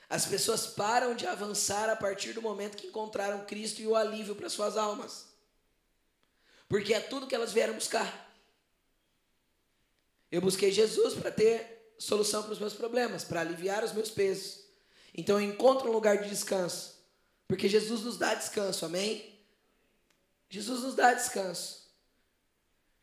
[0.09, 4.35] As pessoas param de avançar a partir do momento que encontraram Cristo e o alívio
[4.35, 5.27] para suas almas.
[6.67, 8.25] Porque é tudo que elas vieram buscar.
[10.31, 14.65] Eu busquei Jesus para ter solução para os meus problemas, para aliviar os meus pesos.
[15.13, 17.01] Então eu encontro um lugar de descanso,
[17.47, 19.39] porque Jesus nos dá descanso, amém?
[20.49, 21.84] Jesus nos dá descanso.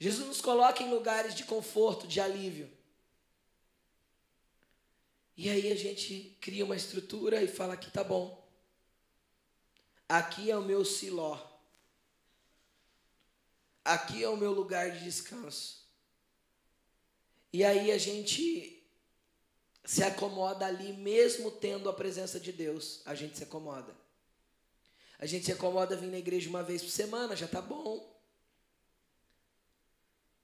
[0.03, 2.69] Jesus nos coloca em lugares de conforto, de alívio.
[5.37, 8.45] E aí a gente cria uma estrutura e fala que tá bom.
[10.09, 11.39] Aqui é o meu siló.
[13.85, 15.89] Aqui é o meu lugar de descanso.
[17.53, 18.85] E aí a gente
[19.85, 23.95] se acomoda ali, mesmo tendo a presença de Deus, a gente se acomoda.
[25.17, 28.12] A gente se acomoda vir na igreja uma vez por semana, já tá bom.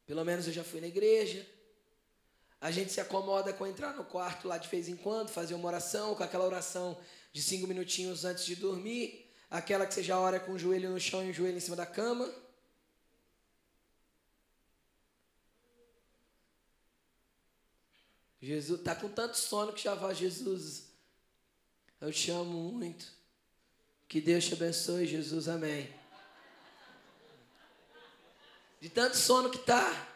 [0.09, 1.47] Pelo menos eu já fui na igreja.
[2.59, 5.69] A gente se acomoda com entrar no quarto lá de vez em quando, fazer uma
[5.69, 6.99] oração, com aquela oração
[7.31, 10.99] de cinco minutinhos antes de dormir, aquela que você já ora com o joelho no
[10.99, 12.27] chão e o joelho em cima da cama.
[18.41, 20.87] Jesus tá com tanto sono que já fala, Jesus,
[22.01, 23.13] eu te amo muito.
[24.09, 25.98] Que Deus te abençoe, Jesus, amém.
[28.81, 30.07] De tanto sono que tá.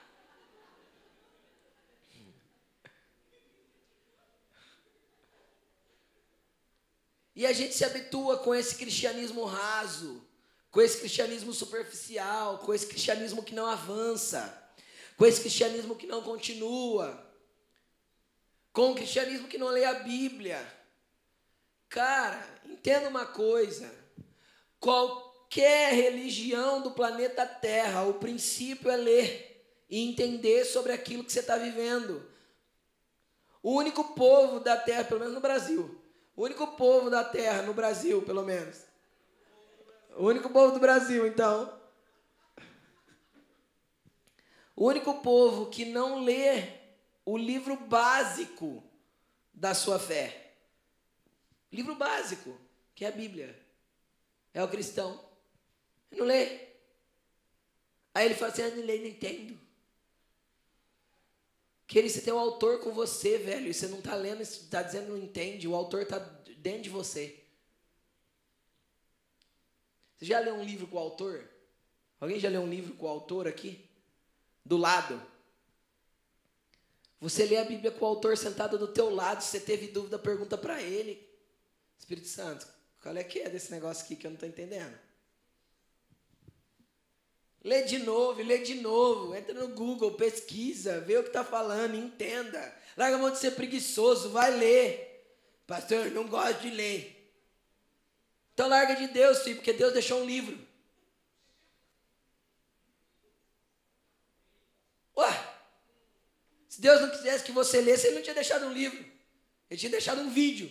[7.35, 10.23] E a gente se habitua com esse cristianismo raso,
[10.71, 14.73] com esse cristianismo superficial, com esse cristianismo que não avança,
[15.17, 17.33] com esse cristianismo que não continua
[18.73, 20.61] com o cristianismo que não lê a Bíblia.
[21.89, 23.93] Cara, entenda uma coisa:
[24.81, 31.41] qualquer religião do planeta Terra, o princípio é ler e entender sobre aquilo que você
[31.41, 32.27] está vivendo.
[33.63, 36.01] O único povo da Terra, pelo menos no Brasil,
[36.35, 38.79] o único povo da Terra, no Brasil, pelo menos,
[40.17, 41.79] o único povo do Brasil, então,
[44.75, 46.81] o único povo que não lê
[47.25, 48.83] o livro básico
[49.53, 50.55] da sua fé.
[51.71, 52.59] Livro básico,
[52.95, 53.59] que é a Bíblia.
[54.53, 55.32] É o cristão.
[56.13, 56.61] Não lê.
[58.15, 59.59] Aí ele fala assim: eu não leio, não entendo.
[61.87, 65.11] Querido, você tem um autor com você, velho, e você não está lendo, está dizendo
[65.11, 66.19] não entende, o autor está
[66.57, 67.39] dentro de você.
[70.17, 71.47] Você já leu um livro com o autor?
[72.19, 73.85] Alguém já leu um livro com o autor aqui?
[74.65, 75.21] Do lado.
[77.21, 80.19] Você lê a Bíblia com o autor sentado do teu lado, se você teve dúvida,
[80.19, 81.29] pergunta para ele.
[81.99, 82.67] Espírito Santo,
[83.03, 84.99] qual é que é desse negócio aqui que eu não estou entendendo?
[87.65, 89.35] Lê de novo, lê de novo.
[89.35, 92.75] Entra no Google, pesquisa, vê o que está falando, entenda.
[92.97, 95.09] Larga a mão de ser preguiçoso, vai ler.
[95.67, 97.33] Pastor, eu não gosto de ler.
[98.53, 100.59] Então larga de Deus, filho, porque Deus deixou um livro.
[105.17, 105.53] Ué,
[106.69, 108.99] se Deus não quisesse que você lesse, Ele não tinha deixado um livro.
[109.71, 110.71] Ele tinha deixado um vídeo.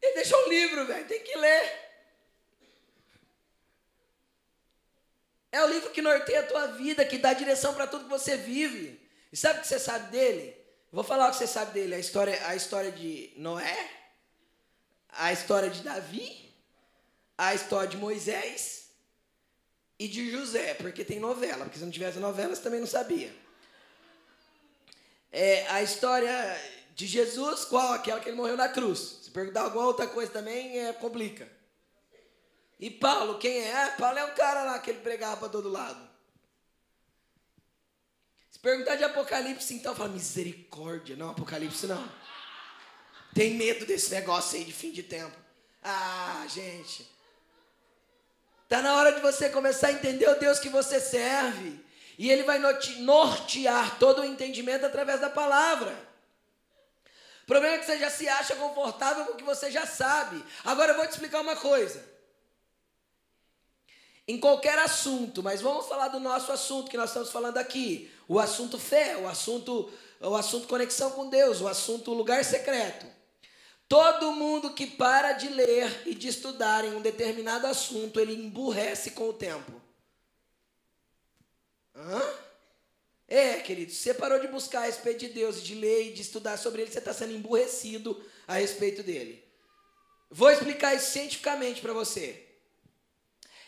[0.00, 1.08] Ele deixou um livro, velho.
[1.08, 1.86] Tem que ler.
[5.52, 8.36] É o livro que norteia a tua vida, que dá direção para tudo que você
[8.36, 9.00] vive.
[9.32, 10.56] E sabe o que você sabe dele?
[10.90, 13.90] Vou falar o que você sabe dele, a história, a história de Noé,
[15.10, 16.54] a história de Davi,
[17.36, 18.90] a história de Moisés
[19.98, 23.34] e de José, porque tem novela, porque se não tivesse novela você também não sabia.
[25.32, 27.92] É, a história de Jesus, qual?
[27.92, 29.18] Aquela que ele morreu na cruz.
[29.22, 31.46] Se perguntar alguma outra coisa também, é, complica.
[32.80, 33.90] E Paulo, quem é?
[33.98, 36.08] Paulo é um cara lá que ele pregava para todo lado.
[38.50, 41.14] Se perguntar de Apocalipse, então, fala misericórdia.
[41.16, 42.10] Não, Apocalipse não.
[43.34, 45.36] Tem medo desse negócio aí de fim de tempo.
[45.82, 47.06] Ah, gente.
[48.70, 51.78] Tá na hora de você começar a entender o Deus que você serve.
[52.16, 56.15] E Ele vai nortear todo o entendimento através da palavra.
[57.46, 60.44] O problema é que você já se acha confortável com o que você já sabe.
[60.64, 62.04] Agora eu vou te explicar uma coisa
[64.28, 68.40] em qualquer assunto, mas vamos falar do nosso assunto que nós estamos falando aqui, o
[68.40, 69.88] assunto fé, o assunto
[70.20, 73.06] o assunto conexão com Deus, o assunto lugar secreto.
[73.88, 79.12] Todo mundo que para de ler e de estudar em um determinado assunto, ele emburrece
[79.12, 79.80] com o tempo.
[81.94, 82.45] Hã?
[83.28, 86.56] É, querido, você parou de buscar a respeito de Deus, de ler e de estudar
[86.56, 89.44] sobre ele, você está sendo emburrecido a respeito dele.
[90.30, 92.44] Vou explicar isso cientificamente para você.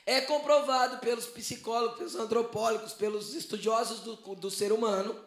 [0.07, 5.25] É comprovado pelos psicólogos, pelos antropólogos, pelos estudiosos do, do ser humano,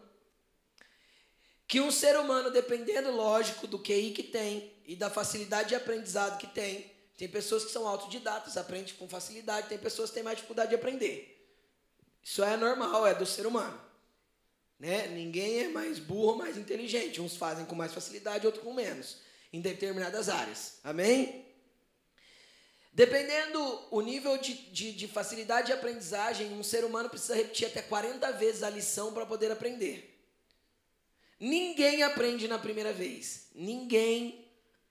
[1.67, 6.37] que um ser humano, dependendo, lógico, do QI que tem e da facilidade de aprendizado
[6.37, 10.37] que tem, tem pessoas que são autodidatas, aprendem com facilidade, tem pessoas que têm mais
[10.37, 11.47] dificuldade de aprender.
[12.23, 13.90] Isso é normal, é do ser humano.
[14.81, 15.09] Né?
[15.09, 17.21] Ninguém é mais burro ou mais inteligente.
[17.21, 19.17] Uns fazem com mais facilidade, outros com menos,
[19.53, 20.79] em determinadas áreas.
[20.83, 21.45] Amém?
[22.91, 23.59] Dependendo
[23.91, 28.31] o nível de, de, de, facilidade de aprendizagem, um ser humano precisa repetir até 40
[28.31, 30.19] vezes a lição para poder aprender.
[31.39, 33.49] Ninguém aprende na primeira vez.
[33.53, 34.43] Ninguém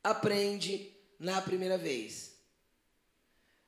[0.05, 2.30] aprende na primeira vez.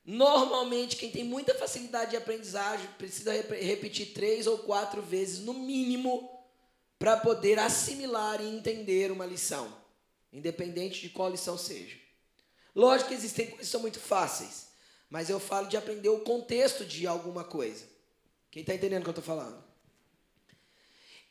[0.05, 6.29] Normalmente, quem tem muita facilidade de aprendizagem precisa repetir três ou quatro vezes, no mínimo,
[6.99, 9.73] para poder assimilar e entender uma lição,
[10.31, 11.97] independente de qual lição seja.
[12.75, 14.67] Lógico que existem coisas que são muito fáceis,
[15.09, 17.85] mas eu falo de aprender o contexto de alguma coisa.
[18.51, 19.63] Quem está entendendo o que eu estou falando?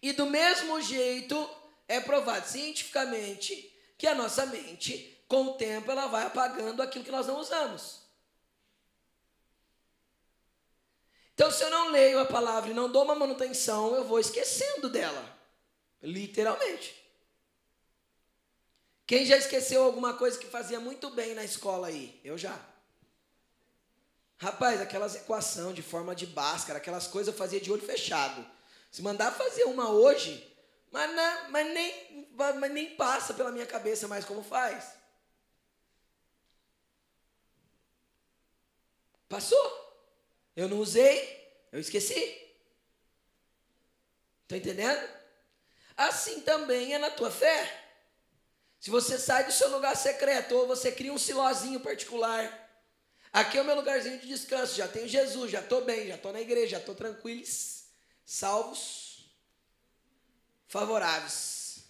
[0.01, 1.49] E do mesmo jeito,
[1.87, 7.11] é provado cientificamente que a nossa mente, com o tempo, ela vai apagando aquilo que
[7.11, 8.02] nós não usamos.
[11.35, 14.89] Então, se eu não leio a palavra e não dou uma manutenção, eu vou esquecendo
[14.89, 15.39] dela.
[16.03, 17.01] Literalmente.
[19.07, 22.21] Quem já esqueceu alguma coisa que fazia muito bem na escola aí?
[22.25, 22.59] Eu já.
[24.39, 28.45] Rapaz, aquelas equação de forma de Bhaskara, aquelas coisas eu fazia de olho fechado.
[28.91, 30.53] Se mandar fazer uma hoje,
[30.91, 34.93] mas, não, mas, nem, mas nem passa pela minha cabeça mais como faz.
[39.29, 39.82] Passou.
[40.55, 42.39] Eu não usei, eu esqueci.
[44.43, 45.09] Está entendendo?
[45.97, 47.81] Assim também é na tua fé.
[48.79, 52.71] Se você sai do seu lugar secreto ou você cria um silózinho particular,
[53.33, 56.33] aqui é o meu lugarzinho de descanso, já tenho Jesus, já estou bem, já estou
[56.33, 57.85] na igreja, já estou tranquilos,
[58.25, 59.31] salvos,
[60.67, 61.85] favoráveis.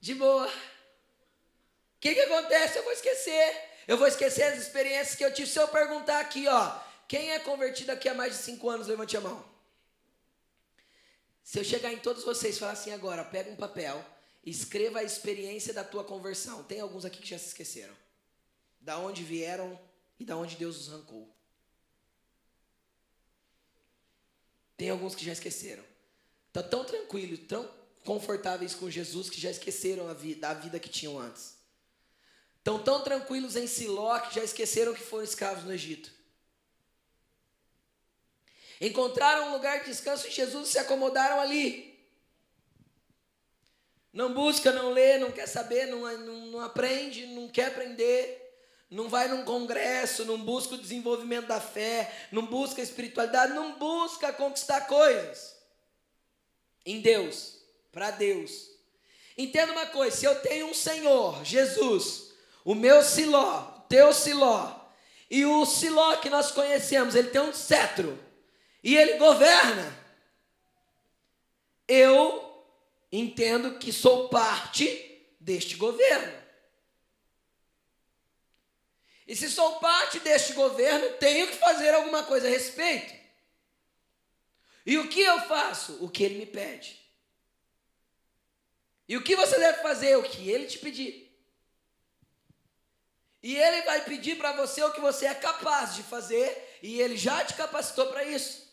[0.00, 0.46] De boa.
[0.46, 2.78] O que, que acontece?
[2.78, 3.69] Eu vou esquecer.
[3.90, 5.50] Eu vou esquecer as experiências que eu tive.
[5.50, 9.16] Se eu perguntar aqui, ó, quem é convertido aqui há mais de cinco anos, levante
[9.16, 9.44] a mão.
[11.42, 14.00] Se eu chegar em todos vocês e falar assim agora, pega um papel,
[14.46, 16.62] escreva a experiência da tua conversão.
[16.62, 17.92] Tem alguns aqui que já se esqueceram.
[18.80, 19.76] Da onde vieram
[20.20, 21.28] e da onde Deus os arrancou.
[24.76, 25.82] Tem alguns que já esqueceram.
[26.46, 27.68] Estão tão tranquilos, tão
[28.04, 31.58] confortáveis com Jesus que já esqueceram a vida, a vida que tinham antes.
[32.60, 36.12] Estão tão tranquilos em Siló que já esqueceram que foram escravos no Egito.
[38.80, 41.98] Encontraram um lugar de descanso em Jesus e se acomodaram ali.
[44.12, 48.40] Não busca, não lê, não quer saber, não, não, não aprende, não quer aprender
[48.90, 53.78] não vai num congresso, não busca o desenvolvimento da fé, não busca a espiritualidade, não
[53.78, 55.56] busca conquistar coisas
[56.84, 57.58] em Deus,
[57.92, 58.68] para Deus.
[59.38, 62.29] Entenda uma coisa: se eu tenho um Senhor, Jesus,
[62.64, 64.80] o meu Siló, teu Siló,
[65.30, 68.18] e o Siló que nós conhecemos, ele tem um cetro
[68.82, 69.98] e ele governa.
[71.86, 72.64] Eu
[73.12, 76.40] entendo que sou parte deste governo.
[79.26, 83.14] E se sou parte deste governo, tenho que fazer alguma coisa a respeito.
[84.84, 86.04] E o que eu faço?
[86.04, 86.98] O que ele me pede.
[89.08, 90.16] E o que você deve fazer?
[90.16, 91.29] O que ele te pedir.
[93.42, 97.16] E ele vai pedir para você o que você é capaz de fazer, e ele
[97.16, 98.68] já te capacitou para isso.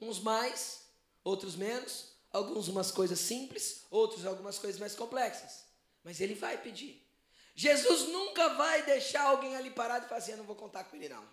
[0.00, 0.88] Uns mais,
[1.22, 5.64] outros menos, alguns umas coisas simples, outros algumas coisas mais complexas.
[6.02, 7.06] Mas ele vai pedir.
[7.54, 10.96] Jesus nunca vai deixar alguém ali parado e falar assim: Eu não vou contar com
[10.96, 11.28] ele, não.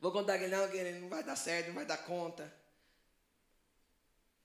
[0.00, 2.52] Vou contar com ele, não, que ele não vai dar certo, não vai dar conta.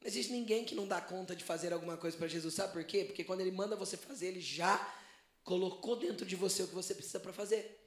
[0.01, 2.53] Não existe ninguém que não dá conta de fazer alguma coisa para Jesus.
[2.53, 3.03] Sabe por quê?
[3.03, 4.77] Porque quando ele manda você fazer, ele já
[5.43, 7.77] colocou dentro de você o que você precisa para fazer.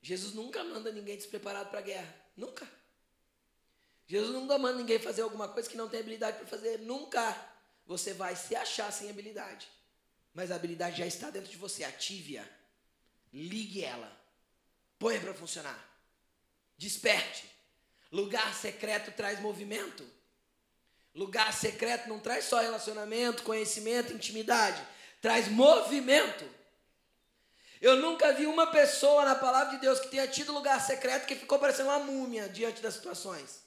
[0.00, 2.14] Jesus nunca manda ninguém despreparado para a guerra.
[2.36, 2.70] Nunca.
[4.06, 6.78] Jesus nunca manda ninguém fazer alguma coisa que não tem habilidade para fazer.
[6.78, 7.34] Nunca.
[7.86, 9.68] Você vai se achar sem habilidade.
[10.32, 11.82] Mas a habilidade já está dentro de você.
[11.82, 12.46] Ative-a.
[13.32, 14.16] Ligue ela.
[14.96, 15.76] Ponha para funcionar.
[16.78, 17.55] Desperte.
[18.10, 20.04] Lugar secreto traz movimento.
[21.14, 24.86] Lugar secreto não traz só relacionamento, conhecimento, intimidade,
[25.20, 26.44] traz movimento.
[27.80, 31.34] Eu nunca vi uma pessoa na palavra de Deus que tenha tido lugar secreto que
[31.34, 33.64] ficou parecendo uma múmia diante das situações.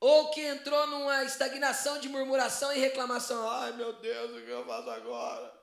[0.00, 3.48] Ou que entrou numa estagnação de murmuração e reclamação.
[3.48, 5.62] Ai meu Deus, o que eu faço agora?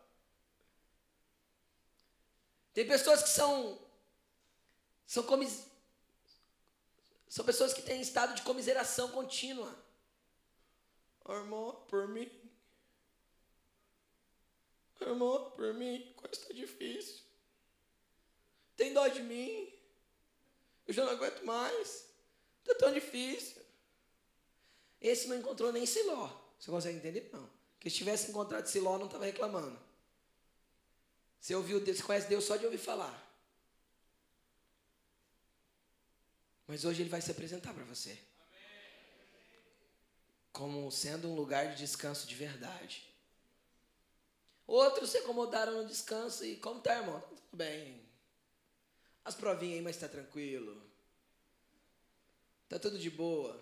[2.73, 3.77] Tem pessoas que são
[5.09, 5.65] são comis,
[7.27, 9.75] são pessoas que têm estado de comiseração contínua.
[11.27, 12.29] Irmão, por mim.
[15.01, 17.21] Irmão, por mim, coisa está difícil.
[18.77, 19.73] Tem dó de mim.
[20.85, 22.05] Eu já não aguento mais.
[22.59, 23.63] Está tão difícil.
[25.01, 26.29] Esse não encontrou nem Siló.
[26.59, 27.31] Você consegue entender?
[27.33, 27.49] Não.
[27.73, 29.79] Porque se tivesse encontrado Siló, não estava reclamando.
[31.39, 33.28] Você ouviu Deus, você conhece Deus só de ouvir falar.
[36.69, 38.15] Mas hoje ele vai se apresentar para você.
[40.53, 43.11] Como sendo um lugar de descanso de verdade.
[44.67, 47.19] Outros se acomodaram no descanso e como tá, irmão?
[47.21, 47.99] Tudo bem.
[49.25, 50.79] As provinhas aí, mas está tranquilo.
[52.69, 53.59] Tá tudo de boa.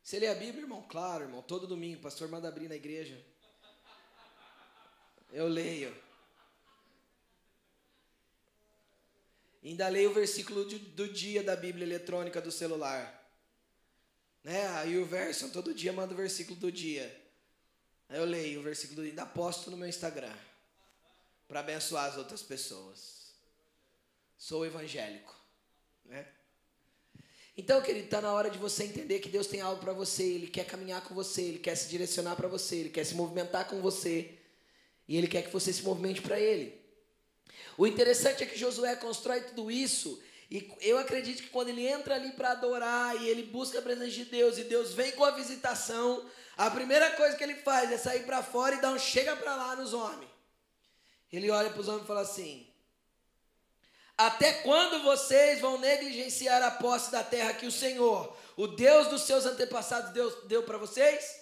[0.00, 0.86] Você lê a Bíblia, irmão?
[0.88, 1.42] Claro, irmão.
[1.42, 3.20] Todo domingo, pastor manda abrir na igreja.
[5.32, 5.92] Eu leio.
[9.62, 13.20] Ainda leio o versículo do dia da Bíblia eletrônica do celular.
[14.42, 14.66] Né?
[14.78, 17.14] Aí o verso, todo dia manda o versículo do dia.
[18.08, 20.34] Aí eu leio o versículo do dia, ainda posto no meu Instagram.
[21.46, 23.34] Para abençoar as outras pessoas.
[24.38, 25.36] Sou evangélico.
[26.06, 26.26] Né?
[27.56, 30.46] Então, querido, está na hora de você entender que Deus tem algo para você, Ele
[30.46, 33.82] quer caminhar com você, Ele quer se direcionar para você, Ele quer se movimentar com
[33.82, 34.38] você,
[35.06, 36.79] e Ele quer que você se movimente para Ele.
[37.80, 42.14] O interessante é que Josué constrói tudo isso, e eu acredito que quando ele entra
[42.14, 45.30] ali para adorar e ele busca a presença de Deus, e Deus vem com a
[45.30, 46.22] visitação,
[46.58, 49.56] a primeira coisa que ele faz é sair para fora e dar um chega para
[49.56, 50.30] lá nos homens.
[51.32, 52.70] Ele olha para os homens e fala assim:
[54.14, 59.22] até quando vocês vão negligenciar a posse da terra que o Senhor, o Deus dos
[59.22, 60.12] seus antepassados,
[60.44, 61.39] deu, para vocês?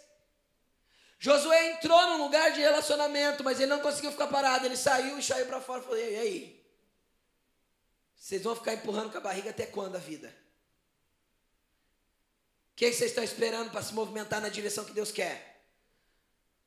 [1.18, 4.64] Josué entrou num lugar de relacionamento, mas ele não conseguiu ficar parado.
[4.64, 6.64] Ele saiu e saiu para fora e falou: E aí?
[8.16, 10.28] Vocês vão ficar empurrando com a barriga até quando a vida?
[12.72, 15.64] O que, vocês estão esperando para se movimentar na direção que Deus quer?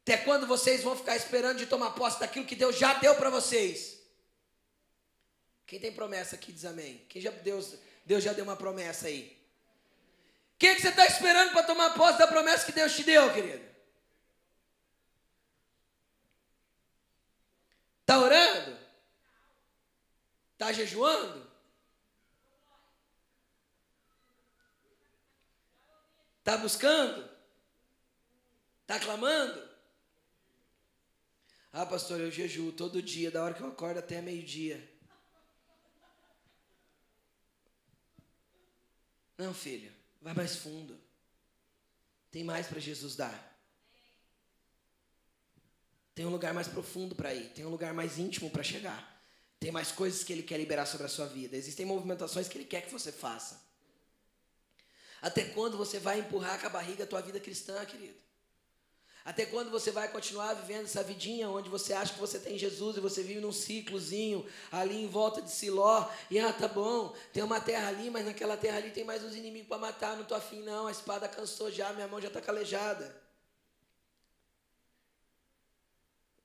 [0.02, 3.30] Até quando vocês vão ficar esperando de tomar posse daquilo que Deus já deu para
[3.30, 4.00] vocês?
[5.66, 7.06] Quem tem promessa aqui diz amém.
[7.08, 7.76] Quem já Deus,
[8.06, 9.40] Deus já deu uma promessa aí.
[10.56, 13.32] O que, que você está esperando para tomar posse da promessa que Deus te deu,
[13.34, 13.71] querido?
[18.12, 18.78] Está orando?
[20.52, 21.50] Está jejuando?
[26.40, 27.30] Está buscando?
[28.82, 29.66] Está clamando?
[31.72, 34.92] Ah, pastor, eu jejuo todo dia, da hora que eu acordo até meio-dia.
[39.38, 39.90] Não, filho,
[40.22, 41.00] vai mais fundo.
[42.30, 43.51] Tem mais para Jesus dar.
[46.22, 49.20] Tem um lugar mais profundo para ir, tem um lugar mais íntimo para chegar.
[49.60, 51.58] Tem mais coisas que ele quer liberar sobre a sua vida.
[51.58, 53.60] Existem movimentações que ele quer que você faça.
[55.20, 58.20] Até quando você vai empurrar com a barriga a tua vida cristã, querido?
[59.26, 62.98] Até quando você vai continuar vivendo essa vidinha onde você acha que você tem Jesus
[62.98, 67.42] e você vive num ciclozinho ali em volta de Siló e ah, tá bom, tem
[67.42, 70.36] uma terra ali, mas naquela terra ali tem mais uns inimigos para matar, não tô
[70.36, 73.21] afim não, a espada cansou já, minha mão já está calejada.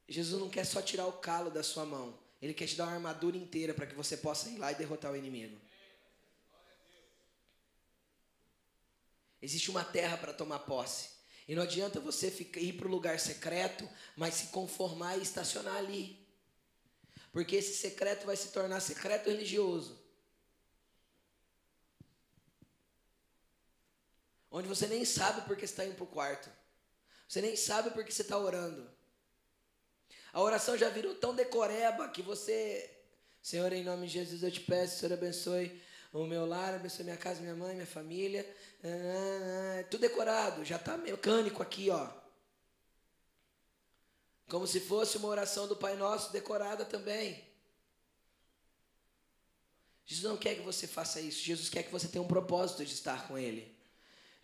[0.08, 2.94] Jesus não quer só tirar o calo da sua mão, ele quer te dar uma
[2.94, 5.60] armadura inteira para que você possa ir lá e derrotar o inimigo.
[9.40, 11.16] Existe uma terra para tomar posse.
[11.48, 16.26] E não adianta você ir para o lugar secreto, mas se conformar e estacionar ali.
[17.30, 20.00] Porque esse secreto vai se tornar secreto religioso.
[24.50, 26.50] Onde você nem sabe porque está indo para o quarto.
[27.28, 28.95] Você nem sabe porque você está orando.
[30.36, 32.90] A oração já virou tão decoreba que você,
[33.40, 35.80] Senhor, em nome de Jesus eu te peço, Senhor, abençoe
[36.12, 38.46] o meu lar, abençoe minha casa, minha mãe, minha família.
[38.84, 42.10] Ah, tudo decorado, já está mecânico aqui, ó.
[44.46, 47.42] Como se fosse uma oração do Pai Nosso decorada também.
[50.04, 51.42] Jesus não quer que você faça isso.
[51.42, 53.74] Jesus quer que você tenha um propósito de estar com Ele.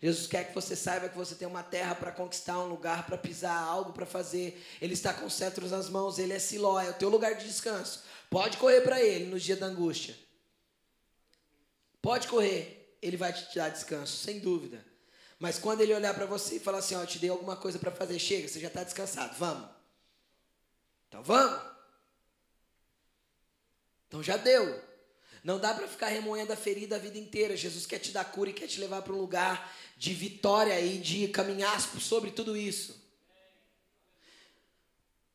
[0.03, 3.17] Jesus quer que você saiba que você tem uma terra para conquistar, um lugar para
[3.17, 4.61] pisar, algo para fazer.
[4.81, 8.03] Ele está com cetros nas mãos, ele é Siló, é o teu lugar de descanso.
[8.29, 10.13] Pode correr para ele no dia da angústia.
[12.01, 14.85] Pode correr, ele vai te dar descanso, sem dúvida.
[15.39, 17.79] Mas quando ele olhar para você e falar assim, ó, eu te dei alguma coisa
[17.79, 19.69] para fazer, chega, você já está descansado, vamos.
[21.07, 21.63] Então vamos.
[24.09, 24.83] Então já deu.
[25.43, 27.57] Não dá para ficar remoendo a ferida a vida inteira.
[27.57, 30.97] Jesus quer te dar cura e quer te levar para um lugar de vitória e
[30.97, 33.01] de caminhar sobre tudo isso.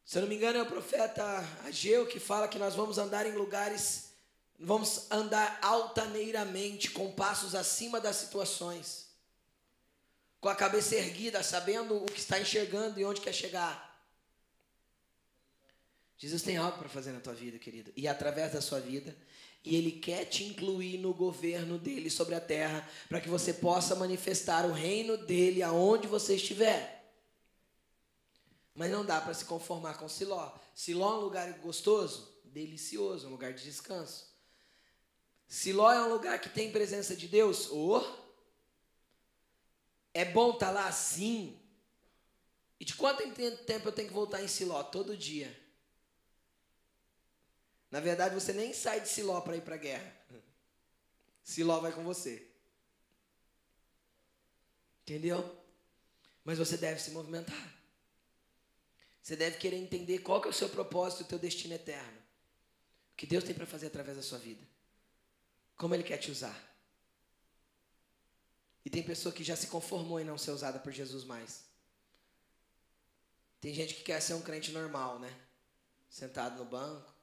[0.05, 1.23] Se eu não me engano, é o profeta
[1.65, 4.13] Ageu que fala que nós vamos andar em lugares,
[4.59, 9.09] vamos andar altaneiramente, com passos acima das situações,
[10.41, 13.89] com a cabeça erguida, sabendo o que está enxergando e onde quer chegar.
[16.17, 19.15] Jesus tem algo para fazer na tua vida, querido, e através da sua vida,
[19.65, 23.95] e Ele quer te incluir no governo dele sobre a terra, para que você possa
[23.95, 26.99] manifestar o reino dele aonde você estiver.
[28.75, 30.53] Mas não dá para se conformar com Siló.
[30.75, 34.29] Siló é um lugar gostoso, delicioso, um lugar de descanso.
[35.49, 37.69] Siló é um lugar que tem presença de Deus?
[37.71, 38.05] Oh,
[40.15, 41.59] é bom estar tá lá sim.
[42.79, 43.23] E de quanto
[43.65, 44.83] tempo eu tenho que voltar em Siló?
[44.85, 45.68] Todo dia.
[47.91, 50.17] Na verdade, você nem sai de Siló para ir para a guerra.
[51.43, 52.47] Siló vai com você.
[55.03, 55.59] Entendeu?
[56.45, 57.75] Mas você deve se movimentar.
[59.23, 62.19] Você deve querer entender qual que é o seu propósito, o teu destino eterno.
[63.13, 64.67] O que Deus tem para fazer através da sua vida.
[65.77, 66.69] Como Ele quer te usar.
[68.85, 71.65] E tem pessoa que já se conformou em não ser usada por Jesus mais.
[73.61, 75.35] Tem gente que quer ser um crente normal, né?
[76.09, 77.18] Sentado no banco.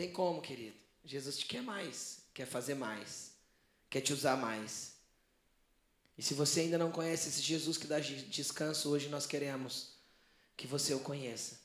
[0.00, 0.78] Tem como, querido.
[1.04, 3.32] Jesus te quer mais, quer fazer mais,
[3.90, 4.94] quer te usar mais.
[6.16, 9.98] E se você ainda não conhece esse Jesus que dá descanso, hoje nós queremos
[10.56, 11.60] que você o conheça.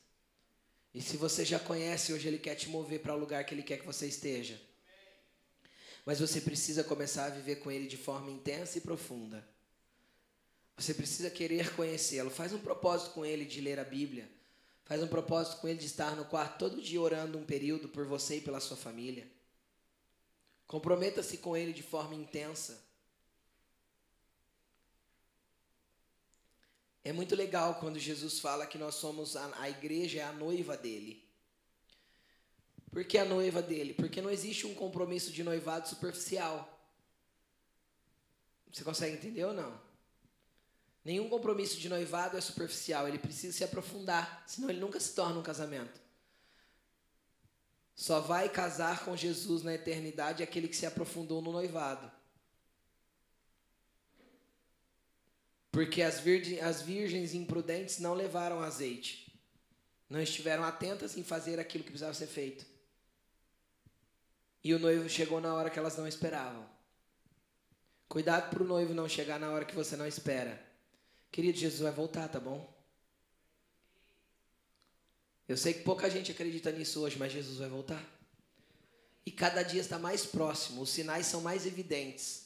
[0.94, 3.64] E se você já conhece, hoje Ele quer te mover para o lugar que Ele
[3.64, 4.62] quer que você esteja.
[6.06, 9.48] Mas você precisa começar a viver com Ele de forma intensa e profunda.
[10.76, 12.30] Você precisa querer conhecê-lo.
[12.30, 14.30] Faz um propósito com Ele de ler a Bíblia.
[14.86, 18.06] Faz um propósito com Ele de estar no quarto todo dia orando um período por
[18.06, 19.28] você e pela sua família.
[20.68, 22.84] Comprometa-se com Ele de forma intensa.
[27.04, 30.78] É muito legal quando Jesus fala que nós somos a, a igreja é a noiva
[30.78, 31.24] dele.
[32.92, 33.94] Por que a noiva dele?
[33.94, 36.72] Porque não existe um compromisso de noivado superficial.
[38.72, 39.85] Você consegue entender ou não?
[41.06, 45.40] Nenhum compromisso de noivado é superficial, ele precisa se aprofundar, senão ele nunca se torna
[45.40, 46.02] um casamento.
[47.96, 52.12] Só vai casar com Jesus na eternidade aquele que se aprofundou no noivado.
[55.72, 56.24] Porque as,
[56.64, 59.32] as virgens imprudentes não levaram azeite.
[60.10, 62.66] Não estiveram atentas em fazer aquilo que precisava ser feito.
[64.64, 66.68] E o noivo chegou na hora que elas não esperavam.
[68.10, 70.66] Cuidado para o noivo não chegar na hora que você não espera.
[71.36, 72.74] Querido, Jesus vai voltar, tá bom?
[75.50, 78.02] Eu sei que pouca gente acredita nisso hoje, mas Jesus vai voltar.
[79.26, 82.46] E cada dia está mais próximo, os sinais são mais evidentes.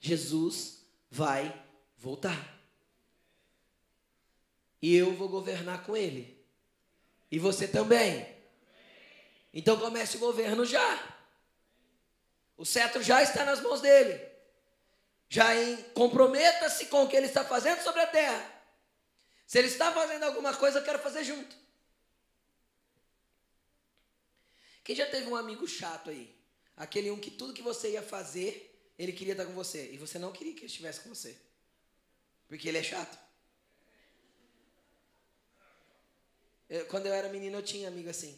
[0.00, 1.64] Jesus vai
[1.96, 2.60] voltar.
[4.82, 6.44] E eu vou governar com ele.
[7.30, 8.26] E você também.
[9.54, 11.16] Então comece o governo já.
[12.56, 14.29] O cetro já está nas mãos dele.
[15.32, 15.46] Já
[15.94, 18.62] comprometa-se com o que ele está fazendo sobre a terra.
[19.46, 21.56] Se ele está fazendo alguma coisa, eu quero fazer junto.
[24.82, 26.36] Quem já teve um amigo chato aí?
[26.76, 29.92] Aquele um que tudo que você ia fazer, ele queria estar com você.
[29.92, 31.38] E você não queria que ele estivesse com você.
[32.48, 33.16] Porque ele é chato.
[36.68, 38.36] Eu, quando eu era menino, eu tinha amigo assim.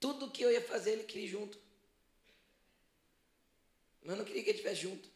[0.00, 1.67] Tudo que eu ia fazer, ele queria junto.
[4.08, 5.06] Mas eu não queria que ele estivesse junto.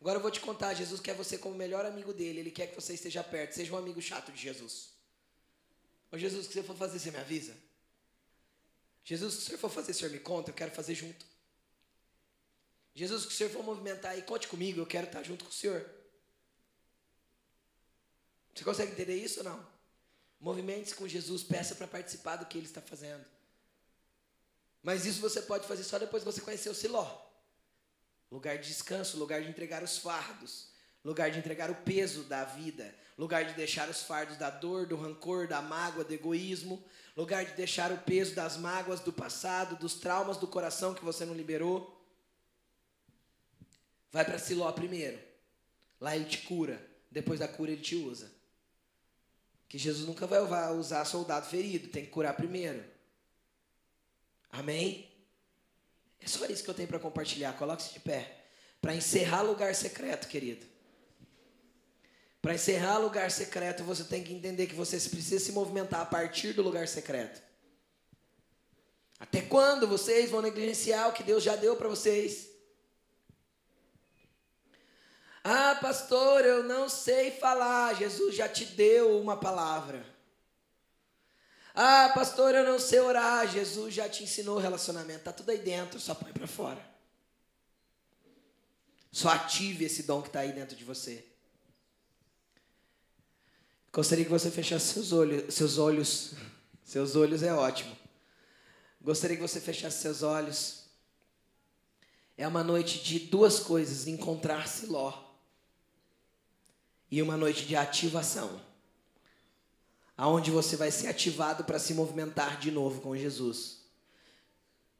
[0.00, 2.74] Agora eu vou te contar, Jesus quer você como melhor amigo dele, ele quer que
[2.74, 4.88] você esteja perto, seja um amigo chato de Jesus.
[6.10, 7.56] Ô Jesus, o que você for fazer, você me avisa?
[9.04, 11.24] Jesus, o que você for fazer, o senhor me conta, eu quero fazer junto.
[12.92, 15.54] Jesus, que o Senhor for movimentar aí, conte comigo, eu quero estar junto com o
[15.54, 15.88] Senhor.
[18.52, 19.64] Você consegue entender isso ou não?
[20.40, 23.24] Movimente-se com Jesus, peça para participar do que Ele está fazendo.
[24.82, 27.30] Mas isso você pode fazer só depois que você conhecer o Siló.
[28.32, 30.68] Lugar de descanso, lugar de entregar os fardos,
[31.04, 34.96] lugar de entregar o peso da vida, lugar de deixar os fardos da dor, do
[34.96, 36.82] rancor, da mágoa, do egoísmo,
[37.14, 41.26] lugar de deixar o peso das mágoas do passado, dos traumas do coração que você
[41.26, 42.02] não liberou.
[44.10, 45.20] Vai para Siló primeiro.
[46.00, 46.82] Lá ele te cura.
[47.10, 48.32] Depois da cura ele te usa.
[49.68, 50.40] Que Jesus nunca vai
[50.72, 52.82] usar soldado ferido, tem que curar primeiro.
[54.50, 55.11] Amém?
[56.22, 57.52] É só isso que eu tenho para compartilhar.
[57.54, 58.44] Coloque-se de pé.
[58.80, 60.66] Para encerrar lugar secreto, querido.
[62.40, 66.52] Para encerrar lugar secreto, você tem que entender que você precisa se movimentar a partir
[66.52, 67.40] do lugar secreto.
[69.20, 72.48] Até quando vocês vão negligenciar o que Deus já deu para vocês?
[75.44, 77.94] Ah, pastor, eu não sei falar.
[77.94, 80.04] Jesus já te deu uma palavra.
[81.74, 83.48] Ah, pastor, eu não sei orar.
[83.48, 85.24] Jesus já te ensinou o relacionamento.
[85.24, 86.84] Tá tudo aí dentro, só põe para fora.
[89.10, 91.24] Só ative esse dom que está aí dentro de você.
[93.92, 96.32] Gostaria que você fechasse seus olhos, seus olhos.
[96.84, 97.96] Seus olhos é ótimo.
[99.00, 100.82] Gostaria que você fechasse seus olhos.
[102.36, 105.12] É uma noite de duas coisas: encontrar Siló
[107.10, 108.60] e uma noite de ativação,
[110.22, 113.78] aonde você vai ser ativado para se movimentar de novo com Jesus.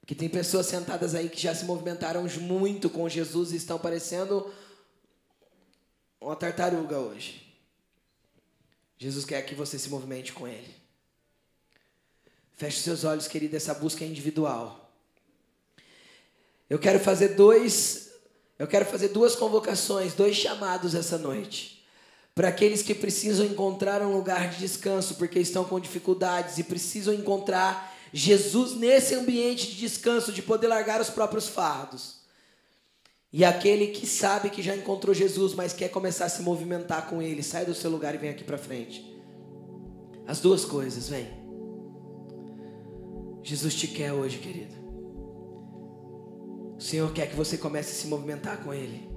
[0.00, 4.52] Porque tem pessoas sentadas aí que já se movimentaram muito com Jesus e estão parecendo
[6.20, 7.56] uma tartaruga hoje.
[8.98, 10.74] Jesus quer que você se movimente com Ele.
[12.56, 14.92] Feche seus olhos, querido, essa busca é individual.
[16.68, 18.10] Eu quero fazer dois,
[18.58, 21.81] eu quero fazer duas convocações, dois chamados essa noite
[22.34, 27.12] para aqueles que precisam encontrar um lugar de descanso porque estão com dificuldades e precisam
[27.12, 32.22] encontrar Jesus nesse ambiente de descanso, de poder largar os próprios fardos.
[33.32, 37.22] E aquele que sabe que já encontrou Jesus, mas quer começar a se movimentar com
[37.22, 39.10] ele, sai do seu lugar e vem aqui para frente.
[40.26, 41.26] As duas coisas, vem.
[43.42, 44.74] Jesus te quer hoje, querido.
[46.76, 49.11] O Senhor quer que você comece a se movimentar com ele.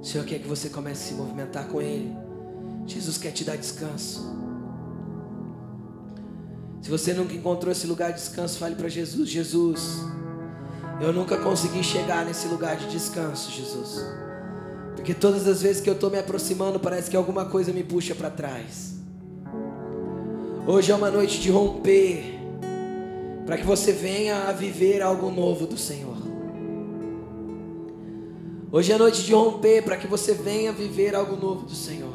[0.00, 2.16] O Senhor quer que você comece a se movimentar com Ele.
[2.86, 4.34] Jesus quer te dar descanso.
[6.80, 9.98] Se você nunca encontrou esse lugar de descanso, fale para Jesus: Jesus,
[11.00, 14.02] eu nunca consegui chegar nesse lugar de descanso, Jesus.
[14.96, 18.14] Porque todas as vezes que eu estou me aproximando, parece que alguma coisa me puxa
[18.14, 18.94] para trás.
[20.66, 22.38] Hoje é uma noite de romper,
[23.46, 26.29] para que você venha a viver algo novo do Senhor.
[28.72, 32.14] Hoje é noite de romper para que você venha viver algo novo do Senhor.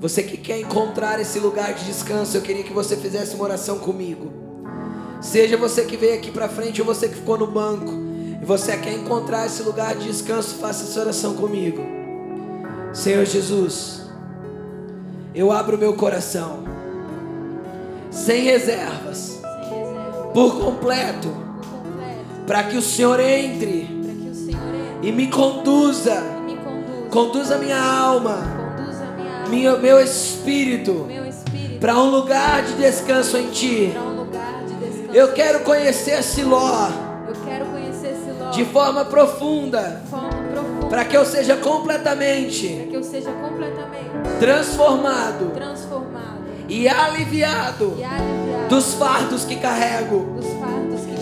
[0.00, 3.78] Você que quer encontrar esse lugar de descanso, eu queria que você fizesse uma oração
[3.78, 4.32] comigo.
[5.20, 7.92] Seja você que veio aqui para frente ou você que ficou no banco,
[8.40, 11.82] e você quer encontrar esse lugar de descanso, faça essa oração comigo.
[12.94, 14.08] Senhor Jesus,
[15.34, 16.64] eu abro meu coração,
[18.10, 19.37] sem reservas
[20.32, 21.28] por completo,
[22.46, 23.98] para que o Senhor entre
[25.02, 26.22] e me conduza,
[27.10, 28.38] conduza minha alma,
[29.48, 31.06] meu, meu espírito,
[31.80, 33.94] para um lugar de descanso em Ti.
[35.12, 36.88] Eu quero conhecer Siló.
[38.52, 40.02] De forma profunda.
[40.88, 42.88] Para que eu seja completamente,
[44.40, 45.52] transformado,
[46.68, 47.94] e aliviado,
[48.68, 50.38] dos fardos que carrego.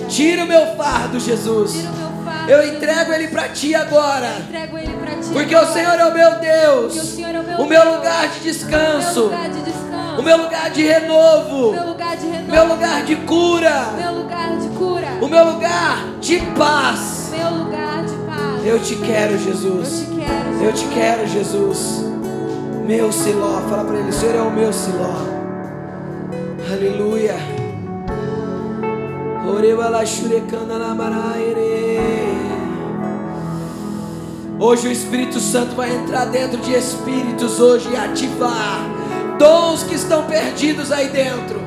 [0.08, 1.84] Tira o meu fardo, Jesus.
[2.48, 4.30] Eu entrego ele para ti agora.
[5.32, 7.18] Porque o Senhor é o meu Deus.
[7.58, 9.30] O meu lugar de descanso.
[10.18, 11.70] O meu lugar de renovo.
[11.70, 13.72] O meu lugar de cura.
[15.20, 17.32] O meu lugar de paz.
[18.64, 20.06] Eu te quero, Jesus.
[20.60, 22.04] Eu te quero, Jesus.
[22.84, 23.60] Meu Siló.
[23.68, 25.35] Fala para ele: O Senhor é o meu Siló.
[26.68, 27.36] Aleluia.
[34.58, 38.80] Hoje o Espírito Santo vai entrar dentro de espíritos hoje e ativar
[39.38, 41.60] dons que estão perdidos aí dentro,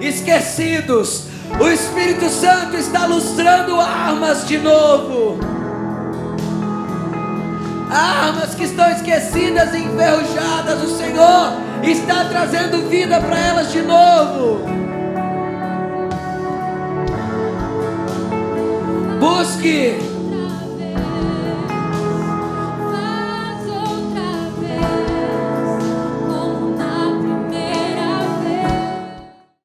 [0.00, 1.24] esquecidos.
[1.60, 5.36] O Espírito Santo está lustrando armas de novo.
[7.90, 10.80] Armas que estão esquecidas e enferrujadas.
[10.80, 14.60] O Senhor está trazendo vida para elas de novo.
[19.20, 20.13] Busque